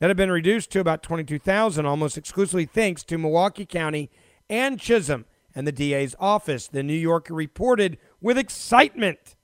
that 0.00 0.10
had 0.10 0.16
been 0.16 0.32
reduced 0.32 0.72
to 0.72 0.80
about 0.80 1.00
22,000, 1.00 1.86
almost 1.86 2.18
exclusively 2.18 2.66
thanks 2.66 3.04
to 3.04 3.16
Milwaukee 3.16 3.64
County 3.64 4.10
and 4.48 4.80
Chisholm 4.80 5.26
and 5.54 5.64
the 5.64 5.70
DA's 5.70 6.16
office. 6.18 6.66
The 6.66 6.82
New 6.82 6.92
Yorker 6.92 7.34
reported 7.34 7.98
with 8.20 8.36
excitement. 8.36 9.36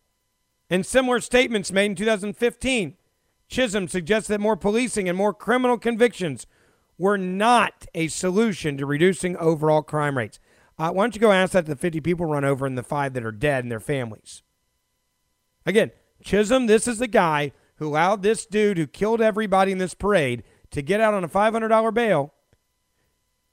In 0.69 0.83
similar 0.83 1.21
statements 1.21 1.71
made 1.71 1.93
in 1.93 1.95
2015, 1.95 2.97
Chisholm 3.47 3.87
suggested 3.87 4.33
that 4.33 4.41
more 4.41 4.57
policing 4.57 5.09
and 5.09 5.17
more 5.17 5.33
criminal 5.33 5.79
convictions 5.79 6.49
were 6.99 7.17
not 7.17 7.87
a 7.95 8.09
solution 8.09 8.77
to 8.79 8.85
reducing 8.85 9.37
overall 9.37 9.83
crime 9.83 10.19
rates. 10.19 10.41
Uh, 10.77 10.91
why 10.91 11.05
don't 11.05 11.15
you 11.15 11.21
go 11.21 11.31
ask 11.31 11.53
that 11.53 11.67
to 11.67 11.75
the 11.77 11.81
50 11.81 12.01
people 12.01 12.27
run 12.27 12.45
over 12.45 12.67
and 12.67 12.77
the 12.77 12.83
five 12.83 13.13
that 13.13 13.25
are 13.25 13.31
dead 13.31 13.63
and 13.63 13.71
their 13.71 13.79
families? 13.79 14.43
Again, 15.65 15.93
Chisholm, 16.25 16.67
this 16.67 16.89
is 16.89 16.99
the 16.99 17.07
guy 17.07 17.53
who 17.77 17.89
allowed 17.89 18.23
this 18.23 18.47
dude 18.47 18.79
who 18.79 18.87
killed 18.87 19.21
everybody 19.21 19.73
in 19.73 19.79
this 19.79 19.95
parade 19.95 20.43
to 20.71 20.83
get 20.83 21.01
out 21.01 21.15
on 21.15 21.25
a 21.25 21.29
$500 21.29 21.95
bail 21.95 22.35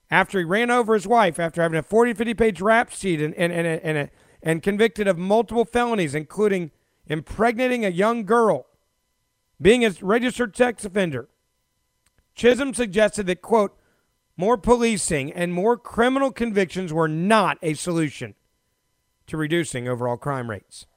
after 0.10 0.38
he 0.38 0.46
ran 0.46 0.70
over 0.70 0.94
his 0.94 1.08
wife 1.08 1.40
after 1.40 1.62
having 1.62 1.78
a 1.78 1.84
40, 1.84 2.14
50 2.14 2.34
page 2.34 2.62
rap 2.62 2.92
sheet 2.92 3.22
and, 3.22 3.34
and, 3.36 3.52
and, 3.52 3.68
and, 3.68 3.98
and, 3.98 4.10
and 4.42 4.64
convicted 4.64 5.08
of 5.08 5.18
multiple 5.18 5.66
felonies, 5.66 6.16
including 6.16 6.72
impregnating 7.08 7.86
a 7.86 7.90
young 7.90 8.26
girl, 8.26 8.68
being 9.62 9.86
a 9.86 9.92
registered 10.02 10.56
sex 10.56 10.86
offender. 10.86 11.30
Chisholm 12.36 12.74
suggested 12.74 13.28
that, 13.28 13.42
quote, 13.42 13.78
more 14.36 14.58
policing 14.58 15.32
and 15.32 15.54
more 15.54 15.78
criminal 15.78 16.32
convictions 16.32 16.92
were 16.92 17.08
not 17.08 17.58
a 17.62 17.74
solution 17.76 18.36
to 19.28 19.38
reducing 19.38 19.88
overall 19.88 20.18
crime 20.18 20.50
rates. 20.50 20.88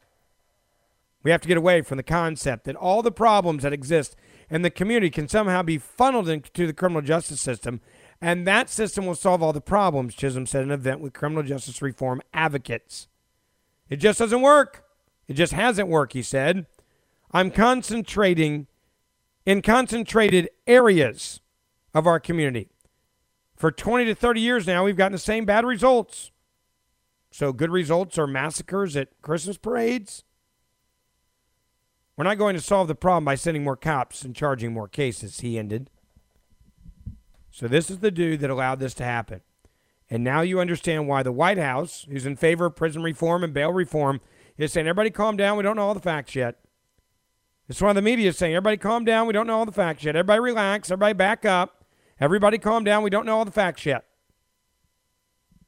We 1.26 1.32
have 1.32 1.40
to 1.40 1.48
get 1.48 1.56
away 1.56 1.82
from 1.82 1.96
the 1.96 2.04
concept 2.04 2.66
that 2.66 2.76
all 2.76 3.02
the 3.02 3.10
problems 3.10 3.64
that 3.64 3.72
exist 3.72 4.14
in 4.48 4.62
the 4.62 4.70
community 4.70 5.10
can 5.10 5.26
somehow 5.26 5.60
be 5.64 5.76
funneled 5.76 6.28
into 6.28 6.68
the 6.68 6.72
criminal 6.72 7.02
justice 7.02 7.40
system, 7.40 7.80
and 8.20 8.46
that 8.46 8.70
system 8.70 9.06
will 9.06 9.16
solve 9.16 9.42
all 9.42 9.52
the 9.52 9.60
problems, 9.60 10.14
Chisholm 10.14 10.46
said 10.46 10.62
in 10.62 10.70
an 10.70 10.78
event 10.78 11.00
with 11.00 11.14
criminal 11.14 11.42
justice 11.42 11.82
reform 11.82 12.22
advocates. 12.32 13.08
It 13.90 13.96
just 13.96 14.20
doesn't 14.20 14.40
work. 14.40 14.84
It 15.26 15.32
just 15.34 15.52
hasn't 15.52 15.88
worked, 15.88 16.12
he 16.12 16.22
said. 16.22 16.66
I'm 17.32 17.50
concentrating 17.50 18.68
in 19.44 19.62
concentrated 19.62 20.48
areas 20.68 21.40
of 21.92 22.06
our 22.06 22.20
community. 22.20 22.68
For 23.56 23.72
20 23.72 24.04
to 24.04 24.14
30 24.14 24.40
years 24.40 24.64
now, 24.64 24.84
we've 24.84 24.96
gotten 24.96 25.10
the 25.10 25.18
same 25.18 25.44
bad 25.44 25.66
results. 25.66 26.30
So, 27.32 27.52
good 27.52 27.72
results 27.72 28.16
are 28.16 28.28
massacres 28.28 28.94
at 28.94 29.08
Christmas 29.22 29.58
parades. 29.58 30.22
We're 32.16 32.24
not 32.24 32.38
going 32.38 32.56
to 32.56 32.62
solve 32.62 32.88
the 32.88 32.94
problem 32.94 33.24
by 33.24 33.34
sending 33.34 33.62
more 33.62 33.76
cops 33.76 34.22
and 34.22 34.34
charging 34.34 34.72
more 34.72 34.88
cases, 34.88 35.40
he 35.40 35.58
ended. 35.58 35.90
So, 37.50 37.68
this 37.68 37.90
is 37.90 37.98
the 37.98 38.10
dude 38.10 38.40
that 38.40 38.50
allowed 38.50 38.80
this 38.80 38.94
to 38.94 39.04
happen. 39.04 39.40
And 40.08 40.22
now 40.22 40.40
you 40.40 40.60
understand 40.60 41.08
why 41.08 41.22
the 41.22 41.32
White 41.32 41.58
House, 41.58 42.06
who's 42.08 42.26
in 42.26 42.36
favor 42.36 42.66
of 42.66 42.76
prison 42.76 43.02
reform 43.02 43.42
and 43.42 43.52
bail 43.52 43.72
reform, 43.72 44.20
is 44.56 44.72
saying, 44.72 44.86
everybody 44.86 45.10
calm 45.10 45.36
down. 45.36 45.56
We 45.56 45.62
don't 45.62 45.76
know 45.76 45.82
all 45.82 45.94
the 45.94 46.00
facts 46.00 46.34
yet. 46.34 46.56
It's 47.68 47.80
why 47.80 47.92
the 47.92 48.02
media 48.02 48.28
is 48.28 48.38
saying, 48.38 48.54
everybody 48.54 48.76
calm 48.76 49.04
down. 49.04 49.26
We 49.26 49.32
don't 49.32 49.46
know 49.46 49.58
all 49.58 49.66
the 49.66 49.72
facts 49.72 50.04
yet. 50.04 50.14
Everybody 50.16 50.40
relax. 50.40 50.90
Everybody 50.90 51.14
back 51.14 51.44
up. 51.44 51.84
Everybody 52.20 52.58
calm 52.58 52.84
down. 52.84 53.02
We 53.02 53.10
don't 53.10 53.26
know 53.26 53.36
all 53.36 53.44
the 53.44 53.50
facts 53.50 53.84
yet. 53.84 54.04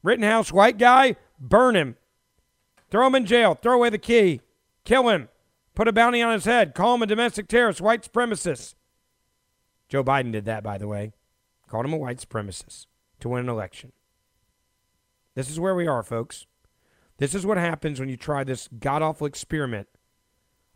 Rittenhouse, 0.01 0.53
white 0.53 0.77
guy, 0.77 1.17
burn 1.39 1.75
him. 1.75 1.97
Throw 2.89 3.05
him 3.07 3.15
in 3.15 3.25
jail. 3.25 3.55
Throw 3.55 3.73
away 3.73 3.89
the 3.89 3.97
key. 3.97 4.41
Kill 4.85 5.09
him. 5.09 5.27
Put 5.79 5.87
a 5.87 5.93
bounty 5.93 6.21
on 6.21 6.33
his 6.33 6.43
head. 6.43 6.75
Call 6.75 6.95
him 6.95 7.03
a 7.03 7.07
domestic 7.07 7.47
terrorist, 7.47 7.79
white 7.79 8.01
supremacist. 8.01 8.75
Joe 9.87 10.03
Biden 10.03 10.33
did 10.33 10.43
that, 10.43 10.61
by 10.61 10.77
the 10.77 10.89
way. 10.89 11.13
Called 11.69 11.85
him 11.85 11.93
a 11.93 11.97
white 11.97 12.17
supremacist 12.17 12.87
to 13.21 13.29
win 13.29 13.45
an 13.45 13.49
election. 13.49 13.93
This 15.35 15.49
is 15.49 15.57
where 15.57 15.73
we 15.73 15.87
are, 15.87 16.03
folks. 16.03 16.45
This 17.17 17.33
is 17.33 17.45
what 17.45 17.57
happens 17.57 17.97
when 17.97 18.09
you 18.09 18.17
try 18.17 18.43
this 18.43 18.67
god 18.77 19.01
awful 19.01 19.25
experiment 19.25 19.87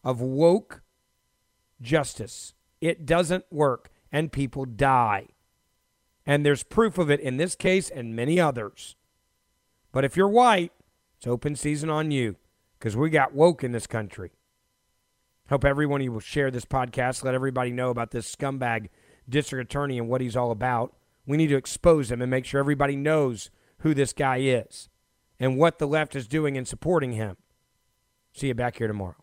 of 0.06 0.22
woke 0.22 0.84
justice. 1.82 2.54
It 2.80 3.06
doesn't 3.06 3.44
work, 3.52 3.92
and 4.10 4.32
people 4.32 4.64
die. 4.64 5.28
And 6.26 6.46
there's 6.46 6.64
proof 6.64 6.98
of 6.98 7.12
it 7.12 7.20
in 7.20 7.36
this 7.36 7.56
case 7.56 7.90
and 7.90 8.16
many 8.16 8.40
others. 8.40 8.96
But 9.92 10.06
if 10.06 10.16
you're 10.16 10.30
white, 10.30 10.72
it's 11.18 11.28
open 11.28 11.58
season 11.58 11.90
on 11.90 12.12
you 12.12 12.38
because 12.80 12.96
we 12.96 13.10
got 13.10 13.36
woke 13.36 13.66
in 13.66 13.74
this 13.74 13.86
country. 13.86 14.32
Hope 15.50 15.66
everyone 15.66 16.02
you 16.02 16.12
will 16.12 16.20
share 16.20 16.52
this 16.52 16.66
podcast, 16.66 17.24
let 17.24 17.36
everybody 17.36 17.72
know 17.72 17.90
about 17.90 18.12
this 18.12 18.34
scumbag 18.34 18.90
district 19.28 19.70
attorney 19.70 19.98
and 19.98 20.08
what 20.08 20.22
he's 20.22 20.38
all 20.38 20.52
about. 20.52 20.96
We 21.26 21.38
need 21.38 21.48
to 21.48 21.58
expose 21.58 22.12
him 22.12 22.22
and 22.22 22.32
make 22.32 22.46
sure 22.46 22.60
everybody 22.60 22.96
knows 22.96 23.50
who 23.80 23.94
this 23.94 24.14
guy 24.14 24.38
is 24.38 24.90
and 25.40 25.58
what 25.58 25.80
the 25.80 25.88
left 25.88 26.16
is 26.16 26.28
doing 26.28 26.56
in 26.56 26.66
supporting 26.66 27.14
him. 27.14 27.38
See 28.34 28.48
you 28.48 28.54
back 28.54 28.78
here 28.78 28.88
tomorrow. 28.88 29.23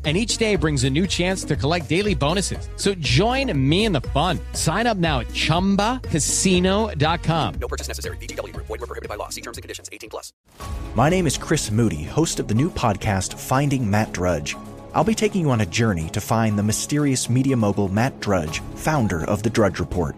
and 0.03 0.17
each 0.17 0.37
day 0.37 0.55
brings 0.55 0.83
a 0.83 0.89
new 0.89 1.05
chance 1.05 1.43
to 1.43 1.55
collect 1.55 1.87
daily 1.87 2.15
bonuses. 2.15 2.67
So 2.75 2.95
join 2.95 3.55
me 3.69 3.85
in 3.85 3.91
the 3.91 4.01
fun. 4.01 4.39
Sign 4.53 4.87
up 4.87 4.97
now 4.97 5.19
at 5.19 5.27
ChumbaCasino.com. 5.27 7.53
No 7.61 7.67
purchase 7.67 7.87
necessary. 7.87 8.17
VGW. 8.17 8.53
Void 8.55 8.69
were 8.69 8.77
prohibited 8.79 9.09
by 9.09 9.15
law. 9.15 9.29
See 9.29 9.41
terms 9.41 9.59
and 9.59 9.61
conditions. 9.61 9.89
18 9.91 10.09
plus. 10.09 10.33
My 10.95 11.09
name 11.09 11.27
is 11.27 11.37
Chris 11.37 11.69
Moody, 11.71 12.03
host 12.03 12.39
of 12.39 12.47
the 12.47 12.55
new 12.55 12.71
podcast 12.71 13.37
Finding 13.37 13.87
Matt 13.89 14.11
Drudge. 14.11 14.55
I'll 14.93 15.03
be 15.03 15.15
taking 15.15 15.41
you 15.41 15.51
on 15.51 15.61
a 15.61 15.65
journey 15.65 16.09
to 16.09 16.19
find 16.19 16.57
the 16.57 16.63
mysterious 16.63 17.29
media 17.29 17.55
mogul 17.55 17.87
Matt 17.87 18.19
Drudge, 18.19 18.59
founder 18.75 19.23
of 19.23 19.43
The 19.43 19.49
Drudge 19.49 19.79
Report. 19.79 20.17